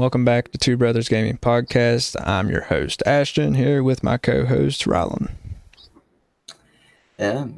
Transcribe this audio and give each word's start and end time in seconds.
Welcome 0.00 0.24
back 0.24 0.50
to 0.52 0.56
Two 0.56 0.78
Brothers 0.78 1.10
Gaming 1.10 1.36
Podcast. 1.36 2.16
I'm 2.26 2.48
your 2.48 2.62
host, 2.62 3.02
Ashton, 3.04 3.52
here 3.52 3.82
with 3.82 4.02
my 4.02 4.16
co 4.16 4.46
host, 4.46 4.86
Rylan. 4.86 5.30
Yeah. 7.18 7.48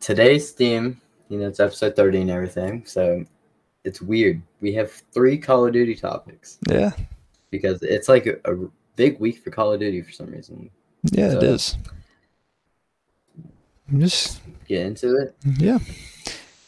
Today's 0.00 0.50
theme, 0.50 1.00
you 1.28 1.38
know, 1.38 1.46
it's 1.46 1.60
episode 1.60 1.94
30 1.94 2.22
and 2.22 2.30
everything. 2.32 2.84
So 2.84 3.24
it's 3.84 4.02
weird. 4.02 4.42
We 4.60 4.72
have 4.74 4.90
three 4.90 5.38
Call 5.38 5.66
of 5.66 5.72
Duty 5.72 5.94
topics 5.94 6.58
Yeah. 6.68 6.90
because 7.50 7.80
it's 7.82 8.08
like 8.08 8.26
a, 8.26 8.38
a 8.44 8.56
big 8.96 9.20
week 9.20 9.38
for 9.44 9.50
Call 9.52 9.72
of 9.72 9.78
Duty 9.78 10.02
for 10.02 10.10
some 10.10 10.32
reason. 10.32 10.70
Yeah, 11.12 11.26
it 11.28 11.40
So- 11.40 11.46
is. 11.46 11.76
Just, 13.98 14.40
Get 14.66 14.84
into 14.84 15.16
it. 15.18 15.36
yeah. 15.58 15.78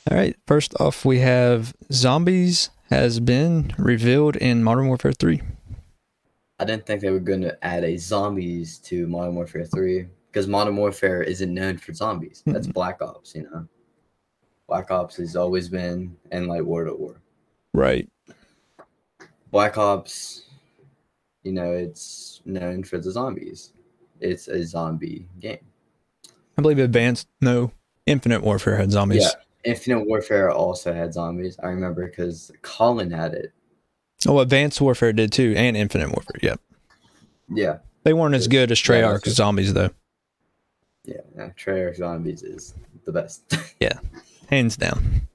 All 0.08 0.16
right. 0.16 0.36
First 0.46 0.72
off, 0.78 1.04
we 1.04 1.18
have 1.18 1.74
Zombies 1.90 2.70
has 2.90 3.20
been 3.20 3.72
revealed 3.78 4.36
in 4.36 4.62
Modern 4.62 4.88
Warfare 4.88 5.12
3. 5.12 5.42
I 6.58 6.64
didn't 6.64 6.86
think 6.86 7.00
they 7.00 7.10
were 7.10 7.18
going 7.18 7.42
to 7.42 7.64
add 7.64 7.84
a 7.84 7.96
zombies 7.96 8.78
to 8.80 9.06
Modern 9.06 9.34
Warfare 9.34 9.64
3 9.64 10.06
because 10.28 10.46
Modern 10.46 10.76
Warfare 10.76 11.22
isn't 11.22 11.52
known 11.52 11.78
for 11.78 11.92
zombies. 11.92 12.40
Mm-hmm. 12.40 12.52
That's 12.52 12.66
Black 12.66 13.02
Ops, 13.02 13.34
you 13.34 13.42
know. 13.42 13.66
Black 14.68 14.90
Ops 14.90 15.16
has 15.16 15.36
always 15.36 15.68
been 15.68 16.16
in 16.32 16.46
like 16.46 16.62
World 16.62 16.88
at 16.88 16.98
War. 16.98 17.20
Right. 17.72 18.08
Black 19.50 19.78
Ops, 19.78 20.44
you 21.42 21.52
know, 21.52 21.72
it's 21.72 22.40
known 22.44 22.84
for 22.84 22.98
the 22.98 23.10
zombies. 23.10 23.72
It's 24.20 24.48
a 24.48 24.64
zombie 24.64 25.26
game. 25.40 25.58
I 26.58 26.62
believe 26.62 26.78
Advanced, 26.78 27.28
no, 27.40 27.72
Infinite 28.06 28.42
Warfare 28.42 28.76
had 28.76 28.90
zombies. 28.90 29.22
Yeah. 29.22 29.42
Infinite 29.66 30.06
Warfare 30.06 30.50
also 30.50 30.92
had 30.94 31.12
zombies. 31.12 31.58
I 31.62 31.66
remember 31.68 32.06
because 32.06 32.50
Colin 32.62 33.10
had 33.10 33.34
it. 33.34 33.52
Oh, 34.26 34.38
Advanced 34.38 34.80
Warfare 34.80 35.12
did 35.12 35.32
too, 35.32 35.54
and 35.56 35.76
Infinite 35.76 36.08
Warfare. 36.08 36.38
Yep. 36.42 36.60
Yeah. 37.50 37.78
They 38.04 38.12
weren't 38.12 38.34
as 38.34 38.48
good 38.48 38.70
as 38.70 38.80
Yeah, 38.88 38.94
Treyarch 39.02 39.26
zombies, 39.28 39.74
though. 39.74 39.90
Yeah. 41.04 41.16
yeah. 41.36 41.50
Treyarch 41.50 41.96
Zombies 41.96 42.42
is 42.42 42.74
the 43.04 43.12
best. 43.12 43.42
Yeah, 43.80 43.98
hands 44.48 44.76
down. 44.76 45.28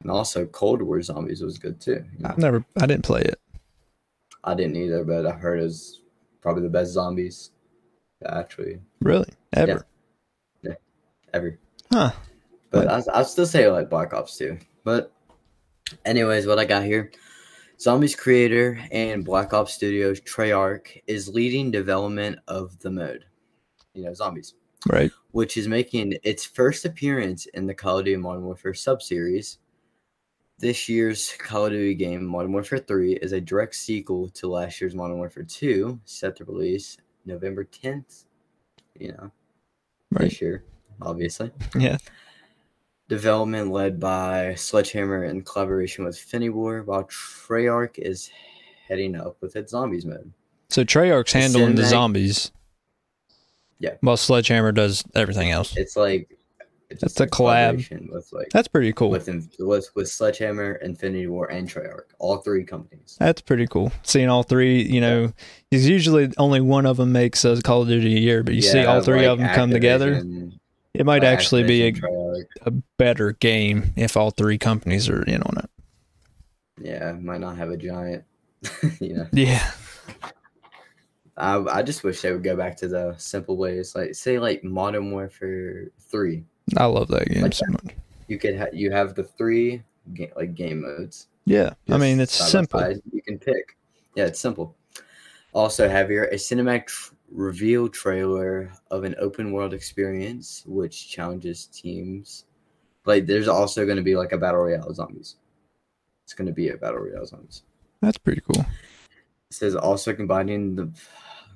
and 0.00 0.10
also 0.10 0.46
Cold 0.46 0.80
War 0.82 1.02
Zombies 1.02 1.42
was 1.42 1.58
good 1.58 1.80
too. 1.80 2.04
you 2.16 2.22
know. 2.22 2.30
I've 2.30 2.38
never, 2.38 2.64
I 2.80 2.86
didn't 2.86 3.04
play 3.04 3.20
it. 3.22 3.38
I 4.42 4.54
didn't 4.54 4.76
either, 4.76 5.04
but 5.04 5.26
I 5.26 5.32
heard 5.32 5.60
it 5.60 5.64
was 5.64 6.00
probably 6.40 6.62
the 6.62 6.70
best 6.70 6.92
zombies 6.92 7.50
actually 8.24 8.80
Really? 9.02 9.28
Ever? 9.52 9.84
Yeah. 10.62 10.74
Ever. 11.34 11.58
Huh. 11.92 12.12
But 12.70 12.88
I, 12.88 13.02
I'll 13.12 13.24
still 13.24 13.46
say 13.46 13.64
I 13.66 13.70
like 13.70 13.90
Black 13.90 14.12
Ops 14.14 14.36
2. 14.38 14.56
But, 14.84 15.12
anyways, 16.04 16.46
what 16.46 16.58
I 16.58 16.64
got 16.64 16.84
here 16.84 17.10
Zombies 17.80 18.14
creator 18.14 18.78
and 18.92 19.24
Black 19.24 19.52
Ops 19.54 19.72
Studios 19.74 20.20
Treyarch 20.20 21.00
is 21.06 21.28
leading 21.28 21.70
development 21.70 22.38
of 22.46 22.78
the 22.80 22.90
mode, 22.90 23.24
you 23.94 24.02
know, 24.04 24.12
Zombies, 24.14 24.54
Right. 24.86 25.10
which 25.32 25.56
is 25.56 25.66
making 25.66 26.14
its 26.22 26.44
first 26.44 26.84
appearance 26.84 27.46
in 27.54 27.66
the 27.66 27.74
Call 27.74 27.98
of 27.98 28.04
Duty 28.04 28.16
Modern 28.18 28.44
Warfare 28.44 28.72
subseries. 28.72 29.56
This 30.58 30.90
year's 30.90 31.32
Call 31.38 31.66
of 31.66 31.72
Duty 31.72 31.94
game, 31.94 32.22
Modern 32.24 32.52
Warfare 32.52 32.80
3, 32.80 33.14
is 33.14 33.32
a 33.32 33.40
direct 33.40 33.74
sequel 33.74 34.28
to 34.30 34.46
last 34.48 34.78
year's 34.80 34.94
Modern 34.94 35.16
Warfare 35.16 35.44
2, 35.44 35.98
set 36.04 36.36
to 36.36 36.44
release 36.44 36.98
November 37.24 37.64
10th, 37.64 38.26
you 38.98 39.12
know, 39.12 39.30
Right. 40.10 40.24
this 40.28 40.42
year, 40.42 40.64
obviously. 41.00 41.50
Yeah. 41.78 41.96
Development 43.10 43.72
led 43.72 43.98
by 43.98 44.54
Sledgehammer 44.54 45.24
in 45.24 45.42
collaboration 45.42 46.04
with 46.04 46.24
War, 46.54 46.82
while 46.84 47.02
Treyarch 47.04 47.98
is 47.98 48.30
heading 48.88 49.16
up 49.16 49.36
with 49.40 49.56
its 49.56 49.72
zombies 49.72 50.06
mode. 50.06 50.32
So 50.68 50.84
Treyarch's 50.84 51.32
handling 51.32 51.74
the 51.74 51.84
zombies. 51.84 52.52
Yeah. 53.80 53.94
While 54.00 54.16
Sledgehammer 54.16 54.70
does 54.70 55.02
everything 55.16 55.50
else. 55.50 55.76
It's 55.76 55.96
like 55.96 56.38
it's 56.88 57.00
That's 57.00 57.18
a 57.18 57.26
collab. 57.26 57.30
collaboration 57.32 58.08
with 58.12 58.28
like 58.32 58.50
That's 58.52 58.68
pretty 58.68 58.92
cool. 58.92 59.10
with 59.10 59.28
with 59.58 59.90
with 59.96 60.08
Sledgehammer, 60.08 60.74
Infinity 60.74 61.26
Ward, 61.26 61.50
and 61.50 61.68
Treyarch, 61.68 62.12
all 62.20 62.36
three 62.36 62.62
companies. 62.62 63.16
That's 63.18 63.40
pretty 63.40 63.66
cool. 63.66 63.90
Seeing 64.04 64.28
all 64.28 64.44
three, 64.44 64.82
you 64.82 65.00
know, 65.00 65.32
because 65.68 65.88
usually 65.88 66.30
only 66.38 66.60
one 66.60 66.86
of 66.86 66.96
them 66.96 67.10
makes 67.10 67.44
a 67.44 67.60
Call 67.60 67.82
of 67.82 67.88
Duty 67.88 68.14
a 68.14 68.20
year, 68.20 68.44
but 68.44 68.54
you 68.54 68.62
see 68.62 68.84
all 68.84 69.00
three 69.02 69.26
like 69.26 69.26
of 69.26 69.38
them 69.38 69.52
come 69.52 69.70
together. 69.70 70.22
It 70.94 71.06
might 71.06 71.22
actually 71.24 71.62
be 71.64 71.88
a, 71.88 71.92
a 72.66 72.70
better 72.98 73.32
game 73.32 73.92
if 73.96 74.16
all 74.16 74.30
three 74.30 74.58
companies 74.58 75.08
are 75.08 75.22
in 75.22 75.42
on 75.42 75.58
it. 75.58 75.70
Yeah, 76.82 77.12
might 77.12 77.40
not 77.40 77.56
have 77.56 77.70
a 77.70 77.76
giant. 77.76 78.24
you 79.00 79.14
know, 79.14 79.26
Yeah. 79.32 79.70
I 81.36 81.56
I 81.56 81.82
just 81.82 82.04
wish 82.04 82.20
they 82.20 82.32
would 82.32 82.42
go 82.42 82.56
back 82.56 82.76
to 82.78 82.88
the 82.88 83.14
simple 83.16 83.56
ways, 83.56 83.94
like 83.94 84.14
say 84.14 84.38
like 84.38 84.62
Modern 84.64 85.10
Warfare 85.10 85.90
Three. 85.98 86.44
I 86.76 86.84
love 86.86 87.08
that 87.08 87.28
game 87.28 87.42
Like 87.42 87.54
so 87.54 87.66
much. 87.68 87.94
You 88.28 88.38
could 88.38 88.58
ha- 88.58 88.66
you 88.72 88.90
have 88.90 89.14
the 89.14 89.24
three 89.24 89.82
ga- 90.14 90.32
like 90.36 90.54
game 90.54 90.82
modes. 90.82 91.28
Yeah. 91.46 91.72
I 91.88 91.96
mean, 91.96 92.20
it's 92.20 92.34
simple. 92.34 92.80
You 93.12 93.22
can 93.22 93.38
pick. 93.38 93.76
Yeah, 94.14 94.26
it's 94.26 94.38
simple. 94.40 94.76
Also, 95.52 95.88
have 95.88 96.08
here 96.08 96.24
a 96.24 96.34
cinematic 96.34 96.86
tr- 96.86 97.14
reveal 97.30 97.88
trailer 97.88 98.72
of 98.90 99.04
an 99.04 99.14
open 99.18 99.52
world 99.52 99.72
experience 99.72 100.64
which 100.66 101.08
challenges 101.08 101.66
teams. 101.66 102.44
Like, 103.06 103.26
there's 103.26 103.48
also 103.48 103.84
going 103.84 103.96
to 103.96 104.02
be 104.02 104.16
like 104.16 104.32
a 104.32 104.38
battle 104.38 104.60
royale 104.60 104.92
zombies. 104.92 105.36
It's 106.24 106.34
going 106.34 106.46
to 106.46 106.52
be 106.52 106.68
a 106.68 106.76
battle 106.76 107.00
royale 107.00 107.26
zombies. 107.26 107.62
That's 108.02 108.18
pretty 108.18 108.42
cool. 108.42 108.64
It 109.50 109.54
says 109.54 109.74
also 109.74 110.14
combining 110.14 110.76
the 110.76 110.90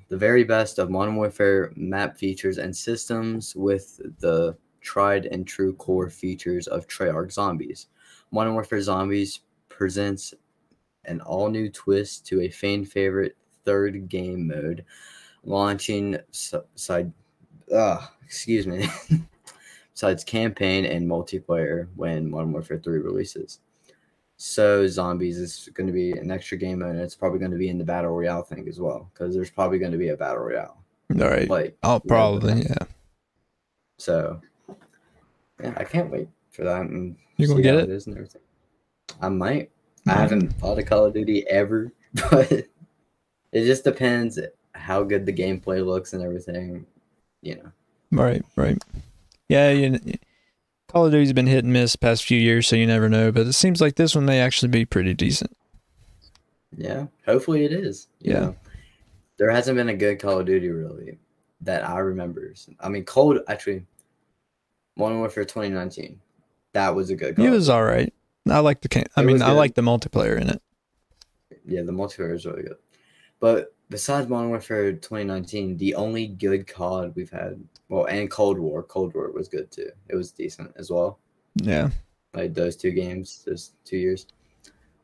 the 0.07 0.17
very 0.17 0.43
best 0.43 0.77
of 0.77 0.89
Modern 0.89 1.15
Warfare 1.15 1.71
map 1.75 2.17
features 2.17 2.57
and 2.57 2.75
systems 2.75 3.55
with 3.55 3.99
the 4.19 4.55
tried 4.81 5.25
and 5.25 5.47
true 5.47 5.73
core 5.73 6.09
features 6.09 6.67
of 6.67 6.87
Treyarch 6.87 7.31
Zombies. 7.31 7.87
Modern 8.31 8.53
Warfare 8.53 8.81
Zombies 8.81 9.41
presents 9.67 10.33
an 11.05 11.21
all 11.21 11.49
new 11.49 11.69
twist 11.69 12.25
to 12.27 12.41
a 12.41 12.49
fan 12.49 12.85
favorite 12.85 13.35
third 13.63 14.07
game 14.07 14.47
mode, 14.47 14.85
launching 15.45 16.17
side. 16.31 17.11
Uh, 17.73 18.05
excuse 18.25 18.67
me. 18.67 18.87
besides 19.93 20.25
campaign 20.25 20.83
and 20.83 21.07
multiplayer 21.09 21.87
when 21.95 22.29
Modern 22.29 22.51
Warfare 22.51 22.79
3 22.83 22.99
releases. 22.99 23.59
So 24.35 24.85
zombies 24.87 25.37
is 25.37 25.69
going 25.73 25.87
to 25.87 25.93
be 25.93 26.11
an 26.11 26.29
extra 26.31 26.57
game 26.57 26.79
mode, 26.79 26.91
and 26.91 26.99
it's 26.99 27.15
probably 27.15 27.39
going 27.39 27.51
to 27.51 27.57
be 27.57 27.69
in 27.69 27.77
the 27.77 27.85
battle 27.85 28.11
royale 28.11 28.43
thing 28.43 28.67
as 28.67 28.77
well, 28.81 29.09
because 29.13 29.33
there's 29.33 29.49
probably 29.49 29.79
going 29.79 29.93
to 29.93 29.97
be 29.97 30.09
a 30.09 30.17
battle 30.17 30.43
royale. 30.43 30.83
All 31.17 31.29
right. 31.29 31.49
Like, 31.49 31.77
Oh, 31.83 32.01
probably. 32.05 32.63
Yeah. 32.63 32.75
so 33.97 34.41
yeah, 35.63 35.73
I 35.77 35.85
can't 35.85 36.11
wait 36.11 36.27
for 36.51 36.65
that. 36.65 36.81
And 36.81 37.15
You 37.37 37.47
gonna 37.47 37.61
get 37.61 37.75
how 37.75 37.79
it? 37.81 37.89
is 37.89 38.07
and 38.07 38.17
everything. 38.17 38.41
I 39.21 39.29
might. 39.29 39.71
I 40.07 40.11
Mhm. 40.11 40.15
haven't 40.17 40.53
fought 40.59 40.77
a 40.79 40.83
Call 40.83 41.05
of 41.05 41.13
Duty 41.13 41.47
ever, 41.49 41.93
but 42.29 42.51
it 42.51 42.67
just 43.53 43.85
depends 43.85 44.37
how 44.85 45.03
good 45.03 45.25
the 45.25 45.33
gameplay 45.33 45.83
looks 45.83 46.13
and 46.13 46.23
everything. 46.23 46.85
You 47.41 47.55
know. 47.55 47.71
Right. 48.11 48.45
Right. 48.55 48.81
Yeah. 49.49 49.71
You, 49.71 49.99
Call 50.87 51.07
of 51.07 51.11
Duty's 51.11 51.33
been 51.33 51.47
hit 51.47 51.65
and 51.65 51.73
miss 51.73 51.91
the 51.91 51.97
past 51.97 52.23
few 52.23 52.39
years, 52.39 52.67
so 52.67 52.75
you 52.75 52.87
never 52.87 53.09
know. 53.09 53.31
But 53.31 53.47
it 53.47 53.53
seems 53.53 53.81
like 53.81 53.95
this 53.95 54.15
one 54.15 54.25
may 54.25 54.39
actually 54.39 54.69
be 54.69 54.85
pretty 54.85 55.13
decent. 55.13 55.51
Yeah, 56.77 57.07
hopefully 57.25 57.65
it 57.65 57.73
is. 57.73 58.07
Yeah. 58.19 58.39
know. 58.39 58.55
There 59.37 59.49
hasn't 59.49 59.75
been 59.75 59.89
a 59.89 59.95
good 59.95 60.19
Call 60.19 60.39
of 60.39 60.45
Duty 60.45 60.69
really 60.69 61.17
that 61.61 61.85
I 61.87 61.97
remember. 61.97 62.53
I 62.79 62.89
mean, 62.89 63.03
Cold 63.03 63.39
actually, 63.47 63.85
Modern 64.95 65.19
Warfare 65.19 65.43
2019. 65.43 66.19
That 66.73 66.95
was 66.95 67.09
a 67.09 67.15
good. 67.15 67.35
Call 67.35 67.45
It 67.45 67.49
was 67.49 67.67
all 67.67 67.83
right. 67.83 68.13
I 68.49 68.59
like 68.59 68.81
the. 68.81 69.05
I 69.17 69.23
mean, 69.23 69.41
I 69.41 69.51
like 69.51 69.73
the 69.75 69.81
multiplayer 69.81 70.39
in 70.39 70.49
it. 70.49 70.61
Yeah, 71.65 71.81
the 71.81 71.91
multiplayer 71.91 72.35
is 72.35 72.45
really 72.45 72.63
good. 72.63 72.77
But 73.39 73.73
besides 73.89 74.27
Modern 74.27 74.49
Warfare 74.49 74.93
2019, 74.93 75.77
the 75.77 75.95
only 75.95 76.27
good 76.27 76.67
COD 76.67 77.13
we've 77.15 77.29
had, 77.29 77.61
well, 77.89 78.05
and 78.05 78.29
Cold 78.29 78.59
War. 78.59 78.83
Cold 78.83 79.13
War 79.13 79.31
was 79.31 79.47
good 79.47 79.71
too. 79.71 79.89
It 80.09 80.15
was 80.15 80.31
decent 80.31 80.71
as 80.77 80.89
well. 80.89 81.19
Yeah. 81.55 81.89
Like 82.33 82.53
those 82.53 82.75
two 82.75 82.91
games, 82.91 83.43
those 83.45 83.71
two 83.85 83.97
years, 83.97 84.27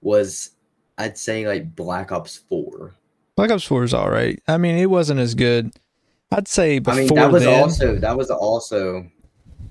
was 0.01 0.51
I'd 0.97 1.17
say 1.17 1.47
like 1.47 1.75
Black 1.75 2.11
Ops 2.11 2.37
4. 2.49 2.93
Black 3.35 3.51
Ops 3.51 3.63
Four 3.63 3.83
is 3.83 3.93
all 3.93 4.09
right. 4.09 4.41
I 4.47 4.57
mean, 4.57 4.75
it 4.77 4.89
wasn't 4.89 5.19
as 5.19 5.35
good. 5.35 5.73
I'd 6.31 6.47
say 6.47 6.79
before 6.79 6.93
I 6.93 6.97
mean, 6.97 7.15
that 7.15 7.31
was 7.31 7.43
then. 7.43 7.61
also 7.61 7.95
that 7.95 8.17
was 8.17 8.29
also 8.31 9.05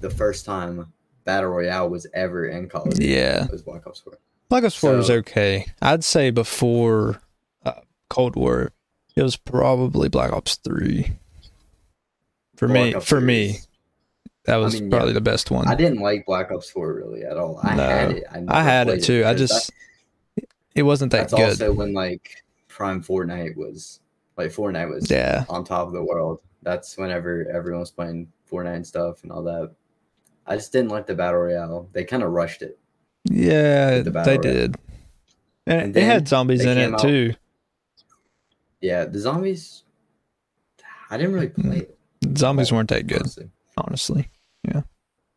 the 0.00 0.10
first 0.10 0.44
time 0.44 0.92
battle 1.24 1.50
royale 1.50 1.88
was 1.88 2.06
ever 2.14 2.46
in 2.46 2.68
Duty. 2.68 3.06
yeah, 3.06 3.44
It 3.44 3.52
was 3.52 3.62
Black 3.62 3.86
Ops 3.86 4.00
Four. 4.00 4.18
Black 4.48 4.64
Ops 4.64 4.74
Four 4.74 4.96
was 4.96 5.10
okay. 5.10 5.66
I'd 5.80 6.04
say 6.04 6.30
before 6.30 7.20
Cold 8.10 8.36
War, 8.36 8.72
it 9.16 9.22
was 9.22 9.36
probably 9.36 10.08
Black 10.10 10.32
Ops 10.32 10.56
Three. 10.56 11.12
For 12.56 12.68
me, 12.68 12.92
Ops 12.94 13.08
for 13.08 13.20
3 13.20 13.26
me, 13.26 13.58
that 14.44 14.56
was 14.56 14.78
mean, 14.80 14.90
probably 14.90 15.08
yeah. 15.08 15.14
the 15.14 15.20
best 15.22 15.50
one. 15.50 15.66
I 15.66 15.74
didn't 15.74 16.00
like 16.00 16.26
Black 16.26 16.50
Ops 16.52 16.68
Four 16.70 16.92
really 16.94 17.22
at 17.24 17.38
all. 17.38 17.58
I 17.62 17.74
No, 17.74 17.82
had 17.88 18.10
it. 18.12 18.24
I 18.30 18.40
never 18.40 18.62
had 18.62 18.88
it 18.88 19.02
too. 19.02 19.24
I 19.24 19.32
because 19.32 19.48
just 19.50 19.70
it 20.74 20.82
wasn't 20.82 21.12
that 21.12 21.30
good. 21.30 21.38
That's 21.38 21.58
good. 21.58 21.68
also 21.68 21.72
when 21.72 21.94
like 21.94 22.42
Prime 22.68 23.02
Fortnite 23.02 23.56
was 23.56 24.00
like 24.36 24.50
Fortnite 24.52 24.90
was 24.90 25.10
yeah, 25.10 25.44
on 25.48 25.64
top 25.64 25.86
of 25.86 25.92
the 25.94 26.02
world. 26.04 26.40
That's 26.62 26.96
whenever 26.98 27.46
everyone 27.50 27.80
was 27.80 27.90
playing 27.90 28.30
Fortnite 28.50 28.76
and 28.76 28.86
stuff 28.86 29.22
and 29.22 29.32
all 29.32 29.42
that. 29.44 29.72
I 30.46 30.56
just 30.56 30.72
didn't 30.72 30.90
like 30.90 31.06
the 31.06 31.14
battle 31.14 31.40
royale. 31.40 31.88
They 31.92 32.04
kind 32.04 32.22
of 32.22 32.32
rushed 32.32 32.60
it. 32.62 32.78
yeah, 33.24 34.00
the 34.00 34.10
they 34.10 34.20
royale. 34.36 34.38
did. 34.42 34.76
And, 35.66 35.80
And 35.82 35.96
it 35.96 36.02
had 36.02 36.26
zombies 36.28 36.64
in 36.64 36.76
it 36.76 36.92
out- 36.94 37.00
too. 37.00 37.34
Yeah, 38.80 39.04
the 39.04 39.18
zombies. 39.18 39.82
I 41.10 41.16
didn't 41.16 41.34
really 41.34 41.48
play 41.48 41.78
it. 41.78 41.98
Zombies 42.38 42.70
weren't 42.72 42.88
that 42.90 43.06
good, 43.06 43.22
honestly. 43.22 43.50
honestly. 43.76 44.30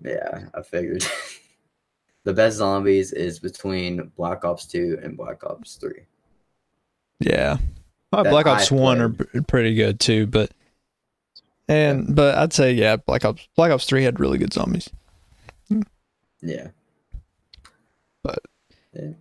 Yeah, 0.05 0.43
I 0.53 0.61
figured. 0.61 1.05
the 2.25 2.33
best 2.33 2.57
zombies 2.57 3.13
is 3.13 3.39
between 3.39 4.11
Black 4.17 4.43
Ops 4.43 4.65
2 4.65 4.99
and 5.01 5.15
Black 5.15 5.45
Ops 5.45 5.75
3. 5.75 5.93
Yeah, 7.21 7.57
Uh, 8.11 8.23
That 8.23 8.29
Black 8.31 8.45
Ops 8.47 8.69
I 8.69 8.75
One 8.75 8.99
are 9.01 9.07
played. 9.09 9.31
p- 9.31 9.41
pretty 9.41 9.75
good 9.75 10.01
too, 10.01 10.27
but 10.27 10.51
and 11.69 12.13
but 12.13 12.37
I'd 12.37 12.51
say 12.51 12.73
yeah, 12.73 12.97
Black 12.97 13.23
Ops 13.23 13.47
Black 13.55 13.71
Ops 13.71 13.85
Three 13.85 14.03
had 14.03 14.19
really 14.19 14.37
good 14.37 14.51
zombies. 14.51 14.89
Yeah. 16.41 16.67
But- 18.23 18.43
yeah. 18.93 19.11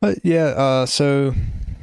But 0.00 0.18
yeah, 0.24 0.44
uh, 0.56 0.86
so 0.86 1.34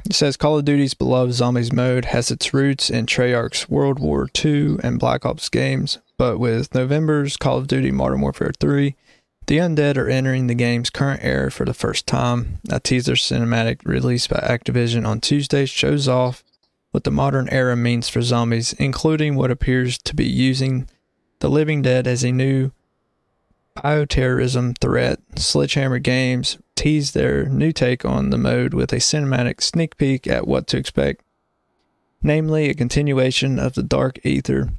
it 0.06 0.14
says 0.14 0.38
Call 0.38 0.58
of 0.58 0.66
Duty's 0.66 0.94
beloved 0.94 1.34
zombies 1.34 1.74
mode 1.74 2.06
has 2.06 2.30
its 2.30 2.54
roots 2.54 2.90
in 2.90 3.06
Treyarch's 3.06 3.68
World 3.68 4.00
War 4.00 4.30
II 4.44 4.78
and 4.84 5.00
Black 5.00 5.26
Ops 5.26 5.50
games, 5.50 5.98
but 6.18 6.40
with 6.40 6.74
November's 6.74 7.38
Call 7.38 7.58
of 7.58 7.68
Duty 7.68 7.92
Modern 7.92 8.22
Warfare 8.22 8.52
3, 8.60 8.96
the 9.48 9.58
undead 9.58 9.98
are 9.98 10.10
entering 10.10 10.48
the 10.48 10.56
game's 10.56 10.90
current 10.90 11.24
era 11.24 11.52
for 11.52 11.66
the 11.66 11.74
first 11.74 12.08
time. 12.08 12.60
A 12.70 12.80
teaser 12.80 13.14
cinematic 13.14 13.80
released 13.84 14.30
by 14.30 14.38
Activision 14.38 15.08
on 15.08 15.22
Tuesday 15.22 15.66
shows 15.66 16.08
off 16.08 16.44
what 16.92 17.04
the 17.04 17.12
modern 17.12 17.50
era 17.50 17.76
means 17.76 18.08
for 18.08 18.22
zombies, 18.22 18.74
including 18.74 19.36
what 19.36 19.52
appears 19.52 19.98
to 20.00 20.16
be 20.16 20.26
using 20.26 20.88
the 21.40 21.50
living 21.50 21.82
dead 21.82 22.08
as 22.08 22.24
a 22.24 22.32
new 22.32 22.72
bioterrorism 23.76 24.78
threat. 24.80 25.20
Sledgehammer 25.36 26.00
Games 26.00 26.58
teased 26.76 27.14
their 27.14 27.46
new 27.46 27.72
take 27.72 28.06
on 28.06 28.30
the 28.30 28.38
mode 28.38 28.74
with 28.74 28.92
a 28.94 28.98
cinematic 28.98 29.62
sneak 29.62 29.98
peek 29.98 30.28
at 30.28 30.48
what 30.48 30.68
to 30.68 30.78
expect, 30.78 31.22
namely 32.22 32.70
a 32.70 32.74
continuation 32.74 33.60
of 33.60 33.74
the 33.74 33.84
Dark 33.84 34.24
Ether 34.26 34.70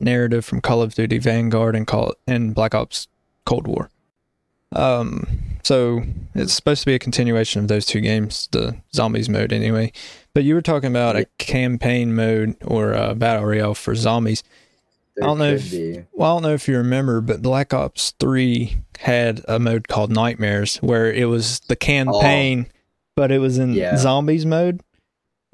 narrative 0.00 0.44
from 0.44 0.60
Call 0.60 0.82
of 0.82 0.94
Duty 0.94 1.18
Vanguard 1.18 1.76
and 1.76 1.86
Call 1.86 2.14
and 2.26 2.54
Black 2.54 2.74
Ops 2.74 3.08
Cold 3.44 3.66
War. 3.66 3.90
Um, 4.72 5.26
so 5.62 6.02
it's 6.34 6.52
supposed 6.52 6.80
to 6.82 6.86
be 6.86 6.94
a 6.94 6.98
continuation 6.98 7.62
of 7.62 7.68
those 7.68 7.86
two 7.86 8.00
games, 8.00 8.48
the 8.50 8.76
zombies 8.92 9.28
mode 9.28 9.52
anyway. 9.52 9.92
But 10.34 10.44
you 10.44 10.54
were 10.54 10.62
talking 10.62 10.90
about 10.90 11.16
a 11.16 11.26
campaign 11.38 12.14
mode 12.14 12.56
or 12.62 12.92
a 12.92 13.14
battle 13.14 13.44
royale 13.44 13.74
for 13.74 13.94
zombies. 13.94 14.42
I 15.22 15.26
don't 15.26 15.38
know 15.38 15.52
if- 15.52 15.70
be. 15.70 16.04
Well, 16.12 16.32
I 16.32 16.34
don't 16.36 16.42
know 16.42 16.54
if 16.54 16.66
you 16.68 16.76
remember, 16.76 17.20
but 17.20 17.40
Black 17.42 17.72
Ops 17.72 18.12
3 18.18 18.76
had 18.98 19.42
a 19.46 19.58
mode 19.58 19.86
called 19.88 20.10
Nightmares 20.10 20.76
where 20.78 21.12
it 21.12 21.26
was 21.26 21.60
the 21.68 21.76
campaign, 21.76 22.66
oh. 22.68 22.72
but 23.14 23.30
it 23.30 23.38
was 23.38 23.58
in 23.58 23.70
Oh. 23.70 23.74
Yeah. 23.74 23.96
zombies 23.96 24.44
mode. 24.44 24.80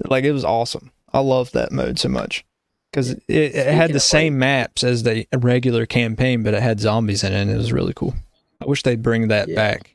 Like, 0.07 0.23
it 0.23 0.31
was 0.31 0.43
awesome. 0.45 0.91
I 1.13 1.19
loved 1.19 1.53
that 1.53 1.71
mode 1.71 1.99
so 1.99 2.09
much 2.09 2.43
because 2.91 3.11
it, 3.11 3.21
it 3.27 3.67
had 3.73 3.93
the 3.93 3.99
same 3.99 4.39
maps 4.39 4.83
as 4.83 5.03
the 5.03 5.27
regular 5.37 5.85
campaign, 5.85 6.41
but 6.41 6.53
it 6.55 6.63
had 6.63 6.79
zombies 6.79 7.23
in 7.23 7.33
it, 7.33 7.41
and 7.41 7.51
it 7.51 7.57
was 7.57 7.71
really 7.71 7.93
cool. 7.93 8.15
I 8.61 8.65
wish 8.65 8.81
they'd 8.83 9.01
bring 9.03 9.27
that 9.27 9.47
Yeah. 9.49 9.55
back. 9.55 9.93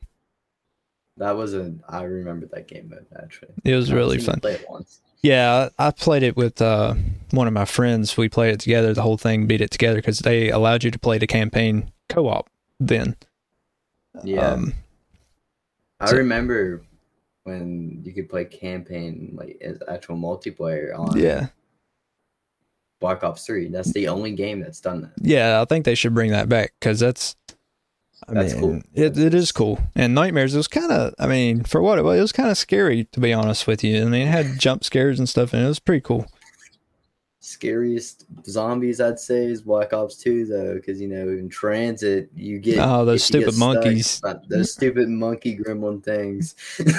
That 1.17 1.35
was 1.35 1.55
a. 1.55 1.73
I 1.89 2.03
remember 2.03 2.45
that 2.53 2.67
game 2.67 2.89
mode 2.89 3.07
actually. 3.21 3.49
It 3.65 3.75
was 3.75 3.91
really 3.91 4.19
fun. 4.19 4.39
Play 4.39 4.53
it 4.53 4.65
once. 4.69 5.01
Yeah, 5.21 5.69
I 5.79 5.91
played 5.91 6.23
it 6.23 6.37
with 6.37 6.61
uh, 6.61 6.93
one 7.31 7.47
of 7.47 7.53
my 7.53 7.65
friends. 7.65 8.15
We 8.17 8.29
played 8.29 8.53
it 8.53 8.59
together, 8.59 8.93
the 8.93 9.01
whole 9.01 9.17
thing, 9.17 9.47
beat 9.47 9.61
it 9.61 9.71
together 9.71 9.97
because 9.97 10.19
they 10.19 10.49
allowed 10.49 10.83
you 10.83 10.91
to 10.91 10.99
play 10.99 11.17
the 11.17 11.27
campaign 11.27 11.91
co 12.09 12.27
op 12.27 12.49
then. 12.79 13.15
Yeah. 14.23 14.51
Um, 14.51 14.73
I 15.99 16.07
So- 16.07 16.17
remember 16.17 16.81
when 17.43 18.01
you 18.03 18.13
could 18.13 18.29
play 18.29 18.45
campaign 18.45 19.31
like 19.33 19.57
as 19.61 19.79
actual 19.87 20.17
multiplayer 20.17 20.97
on 20.97 21.17
yeah. 21.17 21.47
Black 22.99 23.23
Ops 23.23 23.45
3. 23.45 23.69
That's 23.69 23.93
the 23.93 24.07
only 24.07 24.31
game 24.33 24.59
that's 24.59 24.81
done 24.81 25.01
that. 25.01 25.11
Yeah, 25.21 25.61
I 25.61 25.65
think 25.65 25.85
they 25.85 25.95
should 25.95 26.13
bring 26.13 26.31
that 26.31 26.49
back 26.49 26.73
because 26.79 26.99
that's. 26.99 27.35
I 28.27 28.33
That's 28.33 28.53
mean, 28.53 28.61
cool. 28.61 28.81
It, 28.93 29.17
it 29.17 29.33
is 29.33 29.51
cool. 29.51 29.79
And 29.95 30.13
Nightmares, 30.13 30.53
it 30.53 30.57
was 30.57 30.67
kind 30.67 30.91
of, 30.91 31.13
I 31.19 31.27
mean, 31.27 31.63
for 31.63 31.81
what 31.81 31.97
it 31.97 32.03
was, 32.03 32.17
it 32.17 32.21
was 32.21 32.31
kind 32.31 32.49
of 32.49 32.57
scary, 32.57 33.05
to 33.05 33.19
be 33.19 33.31
honest 33.31 33.67
with 33.67 33.83
you. 33.83 34.01
I 34.01 34.05
mean, 34.05 34.27
it 34.27 34.31
had 34.31 34.47
jump 34.59 34.83
scares 34.83 35.19
and 35.19 35.29
stuff, 35.29 35.53
and 35.53 35.63
it 35.63 35.67
was 35.67 35.79
pretty 35.79 36.01
cool. 36.01 36.25
Scariest 37.39 38.25
zombies 38.45 38.99
I'd 38.99 39.19
say 39.19 39.45
is 39.45 39.61
Black 39.61 39.93
Ops 39.93 40.15
2 40.17 40.45
though, 40.47 40.73
because 40.73 40.99
you 40.99 41.07
know 41.07 41.29
in 41.29 41.47
transit 41.47 42.29
you 42.35 42.59
get 42.59 42.79
Oh, 42.79 43.05
those 43.05 43.29
if 43.29 43.35
you 43.35 43.39
get 43.41 43.53
stupid 43.53 43.59
monkeys. 43.59 44.21
those 44.49 44.73
stupid 44.73 45.07
monkey 45.07 45.57
gremlin 45.57 46.03
things. 46.03 46.55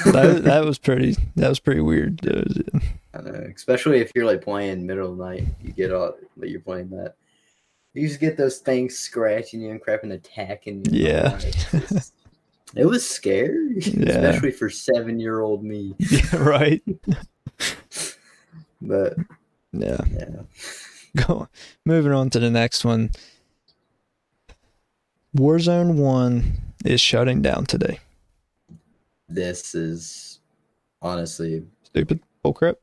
That, 0.06 0.44
that 0.44 0.64
was 0.64 0.78
pretty, 0.78 1.16
that 1.36 1.50
was 1.50 1.60
pretty 1.60 1.82
weird. 1.82 2.26
Uh, 2.26 2.78
I 3.12 3.20
know, 3.20 3.50
especially 3.54 3.98
if 3.98 4.10
you're 4.14 4.24
like 4.24 4.40
playing 4.40 4.86
middle 4.86 5.12
of 5.12 5.18
the 5.18 5.24
night, 5.24 5.44
you 5.62 5.72
get 5.72 5.92
all 5.92 6.14
like 6.38 6.48
you're 6.50 6.60
playing 6.60 6.88
that. 6.90 7.16
You 7.98 8.08
just 8.08 8.20
get 8.20 8.36
those 8.36 8.58
things 8.58 8.96
scratching 8.98 9.60
you 9.60 9.70
and 9.70 9.80
crap 9.80 10.02
and 10.04 10.12
attacking 10.12 10.84
you. 10.90 11.04
Yeah. 11.04 11.38
Just- 11.38 12.14
it 12.76 12.84
was 12.84 13.08
scary, 13.08 13.76
Yeah. 13.80 14.10
especially 14.10 14.50
for 14.52 14.68
seven 14.70 15.18
year 15.18 15.40
old 15.40 15.64
me. 15.64 15.94
yeah, 15.98 16.36
right. 16.36 16.82
But 18.80 19.16
Yeah. 19.72 20.00
yeah, 20.12 20.42
Go, 21.26 21.48
moving 21.84 22.12
on 22.12 22.30
to 22.30 22.38
the 22.38 22.50
next 22.50 22.84
one. 22.84 23.10
Warzone 25.36 25.94
1 25.96 26.52
is 26.84 27.00
shutting 27.00 27.42
down 27.42 27.66
today. 27.66 27.98
this 29.28 29.74
is 29.74 30.40
honestly 31.02 31.64
Stupid 31.84 32.20
bullcrap. 32.44 32.76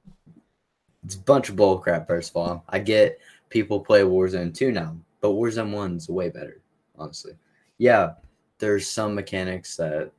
it's 1.04 1.16
a 1.16 1.20
bunch 1.20 1.50
of 1.50 1.56
bull 1.56 1.78
crap. 1.80 2.08
First 2.08 2.32
of 2.32 2.38
all, 2.38 2.64
I 2.70 2.80
get 2.80 3.20
people 3.50 3.80
play 3.80 4.02
Warzone 4.02 4.54
2 4.54 4.72
now, 4.72 4.96
but 5.32 5.36
Warzone 5.36 5.72
1's 5.72 6.08
way 6.10 6.30
better, 6.30 6.62
honestly. 6.98 7.34
Yeah, 7.78 8.14
there's 8.60 8.88
some 8.90 9.16
mechanics 9.16 9.76
that 9.78 10.12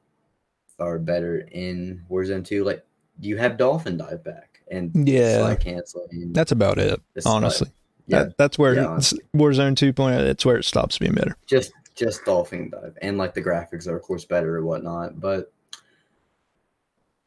are 0.79 0.99
better 0.99 1.49
in 1.53 2.05
Warzone 2.11 2.45
2. 2.45 2.65
Like 2.65 2.85
you 3.21 3.37
have 3.37 3.57
Dolphin 3.57 3.97
dive 3.97 4.25
back 4.25 4.61
and 4.71 4.91
Yeah. 5.09 5.39
slide 5.39 5.61
canceling. 5.61 6.33
That's 6.33 6.53
about 6.53 6.79
it, 6.79 7.01
the 7.15 7.23
slide- 7.23 7.31
honestly. 7.33 7.71
yeah, 8.07 8.25
That, 8.25 8.37
that's 8.39 8.59
where 8.59 8.75
Yeah, 8.75 8.99
Warzone 9.35 9.77
2.0, 9.77 10.25
that's 10.25 10.45
where 10.45 10.57
it 10.59 10.65
stops 10.65 10.99
being 10.99 11.15
better. 11.15 11.37
just 11.47 11.73
just 11.95 12.27
Dolphin 12.27 12.69
dive 12.69 12.99
and 13.01 13.17
like 13.17 13.33
the 13.33 13.41
graphics 13.43 13.87
are 13.89 13.97
of 13.97 14.03
course 14.03 14.25
better 14.27 14.57
or 14.57 14.65
whatnot. 14.67 15.19
But 15.19 15.51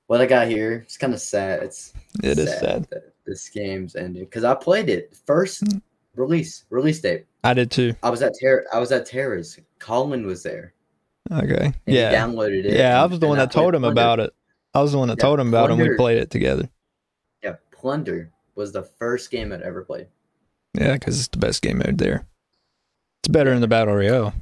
what 0.08 0.22
I 0.22 0.26
got 0.28 0.48
here, 0.48 0.74
it's 0.86 0.98
kind 0.98 1.14
of 1.14 1.22
sad. 1.22 1.64
It's 1.64 1.94
It 2.24 2.38
is 2.38 2.50
sad. 2.60 2.86
that 2.92 3.14
this 3.26 3.50
game's 3.50 3.96
ending 3.96 4.26
because 4.26 4.44
I 4.44 4.54
played 4.54 4.90
it 4.90 5.16
first 5.26 5.64
Mm. 5.64 5.82
release 6.16 6.66
release 6.70 7.00
date. 7.02 7.26
I 7.44 7.54
did 7.54 7.72
too. 7.72 7.94
I 8.04 8.10
was 8.10 8.22
at 8.22 8.34
Terra. 8.40 8.64
I 8.74 8.80
was 8.80 8.92
at 8.92 9.06
Terra's. 9.06 9.58
Colin 9.80 10.26
was 10.26 10.44
there. 10.44 10.74
Okay. 11.32 11.66
And 11.66 11.76
yeah. 11.86 12.10
He 12.10 12.16
downloaded 12.16 12.66
it. 12.66 12.74
Yeah, 12.76 13.02
I 13.02 13.06
was 13.06 13.20
the 13.20 13.28
one 13.28 13.38
that 13.38 13.52
told 13.52 13.76
him 13.76 13.82
Plunder. 13.82 14.02
about 14.02 14.20
it. 14.20 14.34
I 14.74 14.82
was 14.82 14.92
the 14.92 14.98
one 14.98 15.08
that 15.10 15.18
Yeah, 15.20 15.26
told 15.26 15.40
him 15.40 15.48
about 15.50 15.70
it 15.70 15.74
and 15.74 15.82
we 15.82 15.96
played 15.96 16.18
it 16.18 16.30
together. 16.30 16.70
Yeah, 17.44 17.56
Plunder 17.72 18.32
was 18.56 18.72
the 18.72 18.84
first 18.84 19.32
game 19.32 19.52
I'd 19.54 19.62
ever 19.62 19.84
played. 19.84 20.08
Yeah, 20.74 20.94
because 20.94 21.20
it's 21.20 21.28
the 21.30 21.38
best 21.38 21.62
game 21.62 21.78
mode 21.80 21.98
there. 21.98 22.26
It's 23.22 23.30
better 23.30 23.54
in 23.54 23.62
the 23.62 23.68
Battle 23.68 23.96
Royale. 23.96 24.34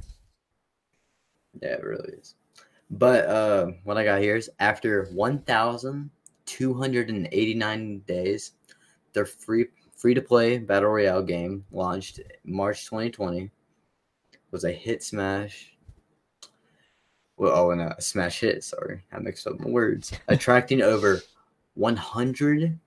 Yeah, 1.62 1.74
it 1.74 1.84
really 1.84 2.12
is. 2.14 2.34
But 2.90 3.26
uh, 3.26 3.66
what 3.84 3.96
I 3.98 4.04
got 4.04 4.20
here 4.20 4.36
is 4.36 4.48
after 4.60 5.06
1,289 5.12 7.98
days, 8.06 8.52
their 9.12 9.26
free 9.26 9.66
free 9.98 10.14
to 10.14 10.22
play 10.22 10.58
battle 10.58 10.90
royale 10.90 11.22
game 11.22 11.64
launched 11.72 12.20
March 12.44 12.84
2020 12.84 13.50
was 14.52 14.62
a 14.64 14.70
hit 14.70 15.02
smash. 15.02 15.76
Well, 17.36 17.52
oh, 17.54 17.70
and 17.72 17.80
a 17.80 18.00
smash 18.00 18.40
hit. 18.40 18.62
Sorry, 18.64 19.02
I 19.12 19.18
mixed 19.18 19.46
up 19.46 19.58
my 19.58 19.68
words. 19.68 20.12
Attracting 20.28 20.82
over 20.82 21.20
100 21.74 22.78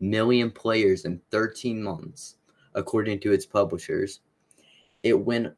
million 0.00 0.50
players 0.50 1.04
in 1.04 1.20
13 1.30 1.82
months, 1.82 2.36
according 2.74 3.20
to 3.20 3.32
its 3.32 3.44
publishers. 3.44 4.20
It 5.02 5.18
went 5.18 5.54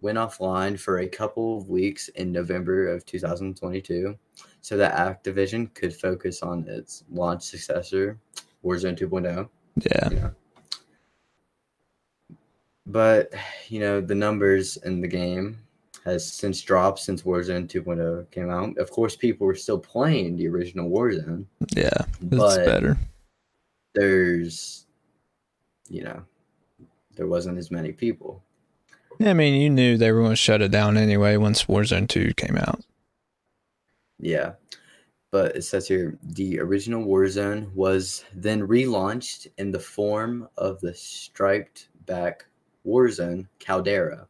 went 0.00 0.16
offline 0.16 0.80
for 0.80 1.00
a 1.00 1.08
couple 1.08 1.58
of 1.58 1.68
weeks 1.68 2.08
in 2.08 2.32
November 2.32 2.88
of 2.88 3.04
2022 3.04 4.16
so 4.62 4.76
that 4.78 4.96
Activision 4.96 5.74
could 5.74 5.94
focus 5.94 6.42
on 6.42 6.66
its 6.66 7.04
launch 7.10 7.42
successor, 7.42 8.18
Warzone 8.64 8.98
2.0. 8.98 9.48
Yeah. 9.76 10.10
You 10.10 10.16
know. 10.16 10.30
But, 12.86 13.32
you 13.68 13.80
know, 13.80 14.00
the 14.00 14.14
numbers 14.14 14.76
in 14.78 15.00
the 15.00 15.08
game 15.08 15.58
has 16.04 16.26
since 16.30 16.60
dropped 16.62 16.98
since 16.98 17.22
Warzone 17.22 17.68
2.0 17.68 18.30
came 18.30 18.50
out. 18.50 18.76
Of 18.78 18.90
course, 18.90 19.14
people 19.14 19.46
were 19.46 19.54
still 19.54 19.78
playing 19.78 20.36
the 20.36 20.48
original 20.48 20.90
Warzone, 20.90 21.44
Yeah, 21.76 21.90
it's 21.92 22.18
but 22.20 22.64
better. 22.64 22.98
there's, 23.94 24.86
you 25.88 26.02
know, 26.02 26.22
there 27.16 27.26
wasn't 27.28 27.58
as 27.58 27.70
many 27.70 27.92
people. 27.92 28.42
Yeah, 29.18 29.30
I 29.30 29.34
mean, 29.34 29.60
you 29.60 29.68
knew 29.70 29.96
they 29.98 30.10
were 30.10 30.20
going 30.20 30.32
to 30.32 30.36
shut 30.36 30.62
it 30.62 30.70
down 30.70 30.96
anyway 30.96 31.36
once 31.36 31.64
Warzone 31.66 32.08
2 32.08 32.32
came 32.34 32.56
out. 32.56 32.80
Yeah. 34.18 34.52
But 35.32 35.54
it 35.54 35.62
says 35.62 35.86
here 35.86 36.18
the 36.22 36.58
original 36.58 37.04
Warzone 37.04 37.72
was 37.72 38.24
then 38.34 38.66
relaunched 38.66 39.46
in 39.58 39.70
the 39.70 39.78
form 39.78 40.48
of 40.56 40.80
the 40.80 40.94
striped 40.94 41.88
back 42.06 42.46
Warzone 42.84 43.46
Caldera, 43.60 44.26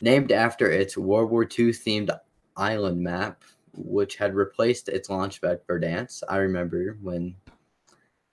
named 0.00 0.32
after 0.32 0.70
its 0.70 0.96
World 0.96 1.30
War 1.30 1.44
II 1.44 1.70
themed 1.70 2.10
island 2.56 3.00
map, 3.00 3.44
which 3.74 4.16
had 4.16 4.34
replaced 4.34 4.88
its 4.88 5.08
launchpad 5.08 5.60
Verdansk. 5.68 6.22
I 6.28 6.38
remember 6.38 6.98
when 7.00 7.36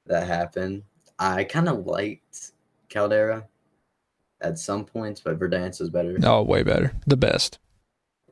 that 0.07 0.27
happened. 0.27 0.83
I 1.19 1.43
kind 1.43 1.69
of 1.69 1.85
liked 1.85 2.53
Caldera 2.89 3.47
at 4.41 4.57
some 4.57 4.85
points, 4.85 5.21
but 5.21 5.37
Verdansk 5.37 5.79
was 5.79 5.89
better. 5.89 6.17
Oh, 6.23 6.41
way 6.41 6.63
better. 6.63 6.93
The 7.05 7.17
best. 7.17 7.59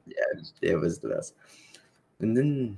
Yeah, 0.05 0.15
it 0.61 0.75
was 0.75 0.99
the 0.99 1.09
best. 1.09 1.35
And 2.19 2.35
then 2.35 2.77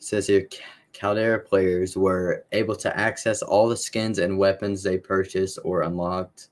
says 0.00 0.26
here 0.26 0.48
Caldera 0.92 1.38
players 1.38 1.96
were 1.96 2.44
able 2.52 2.74
to 2.76 2.94
access 2.98 3.42
all 3.42 3.68
the 3.68 3.76
skins 3.76 4.18
and 4.18 4.36
weapons 4.36 4.82
they 4.82 4.98
purchased 4.98 5.58
or 5.64 5.82
unlocked. 5.82 6.48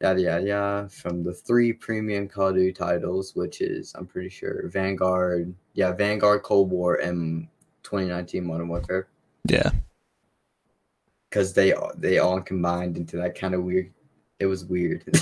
Yada 0.00 0.20
yada 0.22 0.46
yada 0.46 0.88
from 0.88 1.22
the 1.22 1.34
three 1.34 1.74
premium 1.74 2.26
Call 2.26 2.48
of 2.48 2.54
Duty 2.54 2.72
titles, 2.72 3.36
which 3.36 3.60
is 3.60 3.92
I'm 3.94 4.06
pretty 4.06 4.30
sure 4.30 4.66
Vanguard, 4.68 5.52
yeah, 5.74 5.92
Vanguard, 5.92 6.42
Cold 6.42 6.70
War, 6.70 6.94
and 6.96 7.46
2019 7.82 8.42
Modern 8.46 8.68
Warfare, 8.68 9.08
Yeah. 9.46 9.70
because 11.28 11.52
they 11.52 11.74
they 11.96 12.18
all 12.18 12.40
combined 12.40 12.96
into 12.96 13.16
that 13.18 13.34
kind 13.38 13.54
of 13.54 13.62
weird. 13.62 13.90
It 14.38 14.46
was 14.46 14.64
weird. 14.64 15.04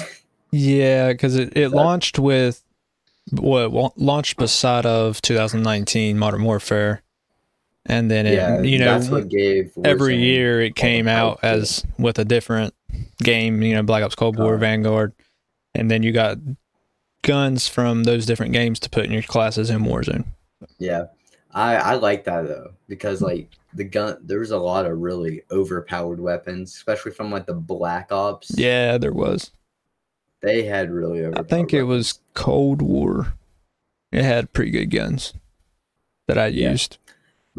Yeah, 0.51 1.09
because 1.13 1.37
it, 1.37 1.55
it 1.59 1.69
launched 1.73 2.19
with 2.19 2.65
what 3.33 3.71
wa- 3.71 3.91
launched 3.97 4.39
beside 4.39 4.87
of 4.87 5.21
2019 5.21 6.19
Modern 6.19 6.43
Warfare, 6.43 7.03
and 7.89 8.11
then 8.11 8.27
it 8.27 8.35
yeah, 8.35 8.61
you 8.61 8.79
know 8.79 8.99
that's 8.99 9.09
what 9.11 9.29
gave 9.29 9.73
every 9.85 10.17
year 10.17 10.61
it 10.61 10.77
came 10.77 11.09
out 11.09 11.41
as 11.43 11.85
with 11.99 12.19
a 12.19 12.25
different 12.25 12.75
game. 13.23 13.63
You 13.63 13.75
know, 13.75 13.83
Black 13.83 14.03
Ops 14.05 14.15
Cold 14.15 14.37
War, 14.39 14.49
Correct. 14.51 14.61
Vanguard, 14.61 15.13
and 15.75 15.91
then 15.91 16.03
you 16.03 16.13
got 16.13 16.39
guns 17.23 17.67
from 17.69 18.05
those 18.05 18.27
different 18.27 18.53
games 18.53 18.79
to 18.81 18.91
put 18.91 19.05
in 19.05 19.13
your 19.13 19.23
classes 19.23 19.71
in 19.71 19.81
Warzone. 19.85 20.25
Yeah, 20.79 21.07
I 21.53 21.77
I 21.77 21.95
like 21.95 22.25
that 22.25 22.47
though 22.47 22.73
because 22.89 23.21
like 23.23 23.49
the 23.75 23.85
gun, 23.85 24.19
there 24.23 24.39
was 24.41 24.51
a 24.51 24.59
lot 24.59 24.87
of 24.87 24.99
really 24.99 25.43
overpowered 25.51 26.21
weapons, 26.21 26.75
especially 26.75 27.13
from 27.13 27.31
like 27.31 27.47
the 27.47 27.55
Black 27.55 28.11
Ops. 28.13 28.53
Yeah, 28.57 28.99
there 28.99 29.13
was. 29.13 29.51
they 30.41 30.63
had 30.65 30.91
really 30.91 31.27
I 31.27 31.43
think 31.43 31.73
it 31.75 31.83
weapons. 31.85 31.89
was 31.89 32.21
Cold 32.35 32.81
War. 32.83 33.35
It 34.11 34.25
had 34.25 34.53
pretty 34.55 34.71
good 34.71 34.87
guns 34.91 35.35
that 36.29 36.39
I 36.39 36.47
Yeah. 36.47 36.71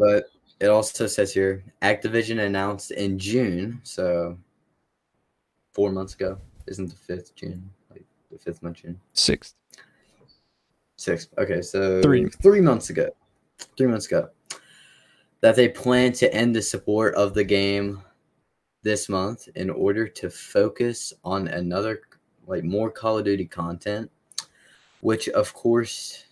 But 0.00 0.24
it 0.60 0.68
also 0.68 1.06
says 1.06 1.32
here 1.32 1.62
Activision 1.82 2.44
announced 2.44 2.90
in 2.90 3.18
June, 3.18 3.80
so 3.84 4.36
four 5.72 5.92
months 5.92 6.14
ago. 6.14 6.38
Isn't 6.66 6.88
the 6.88 6.96
fifth 6.96 7.34
June 7.34 7.70
like 7.90 8.04
the 8.30 8.38
fifth 8.38 8.62
month 8.62 8.78
June? 8.82 8.98
Sixth. 9.12 9.54
Sixth. 10.96 11.28
Okay, 11.38 11.62
so 11.62 12.02
Three. 12.02 12.28
three 12.28 12.60
months 12.60 12.90
ago, 12.90 13.08
three 13.76 13.86
months 13.86 14.06
ago, 14.06 14.30
that 15.40 15.56
they 15.56 15.68
plan 15.68 16.12
to 16.12 16.32
end 16.34 16.54
the 16.54 16.62
support 16.62 17.14
of 17.14 17.34
the 17.34 17.44
game 17.44 18.02
this 18.82 19.08
month 19.08 19.48
in 19.54 19.68
order 19.70 20.06
to 20.06 20.30
focus 20.30 21.12
on 21.24 21.48
another, 21.48 22.00
like 22.46 22.64
more 22.64 22.90
Call 22.90 23.18
of 23.18 23.24
Duty 23.24 23.46
content, 23.46 24.10
which 25.00 25.28
of 25.30 25.52
course 25.54 26.24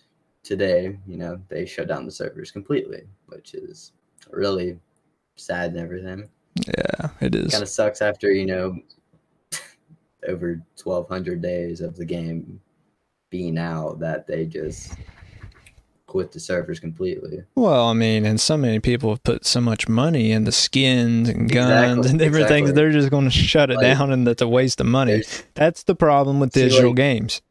today, 0.43 0.97
you 1.07 1.17
know, 1.17 1.39
they 1.49 1.65
shut 1.65 1.87
down 1.87 2.05
the 2.05 2.11
servers 2.11 2.51
completely, 2.51 3.03
which 3.27 3.53
is 3.53 3.93
really 4.31 4.79
sad 5.35 5.71
and 5.71 5.79
everything. 5.79 6.29
Yeah, 6.67 7.09
it 7.21 7.35
is. 7.35 7.51
Kind 7.51 7.63
of 7.63 7.69
sucks 7.69 8.01
after 8.01 8.31
you 8.31 8.45
know 8.45 8.77
over 10.27 10.61
twelve 10.75 11.07
hundred 11.07 11.41
days 11.41 11.81
of 11.81 11.95
the 11.95 12.05
game 12.05 12.59
being 13.29 13.57
out 13.57 13.99
that 13.99 14.25
they 14.27 14.45
just 14.45 14.93
quit 16.07 16.31
the 16.31 16.39
servers 16.39 16.79
completely. 16.79 17.43
Well, 17.53 17.85
I 17.87 17.93
mean, 17.93 18.25
and 18.25 18.41
so 18.41 18.57
many 18.57 18.79
people 18.79 19.11
have 19.11 19.23
put 19.23 19.45
so 19.45 19.61
much 19.61 19.87
money 19.87 20.31
into 20.31 20.51
skins 20.51 21.29
and 21.29 21.49
guns 21.51 22.07
Exactly, 22.07 22.09
and 22.09 22.19
different 22.19 22.47
things. 22.47 22.73
They're 22.73 22.91
just 22.91 23.11
going 23.11 23.25
to 23.25 23.29
shut 23.31 23.69
it 23.69 23.75
Like, 23.75 23.83
down, 23.97 24.11
and 24.11 24.25
that's 24.25 24.41
a 24.41 24.47
waste 24.47 24.81
of 24.81 24.87
money. 24.87 25.21
That's 25.53 25.83
the 25.83 25.93
problem 25.93 26.39
with 26.39 26.53
See, 26.53 26.61
digital 26.63 26.89
like- 26.89 26.95
games. 26.97 27.41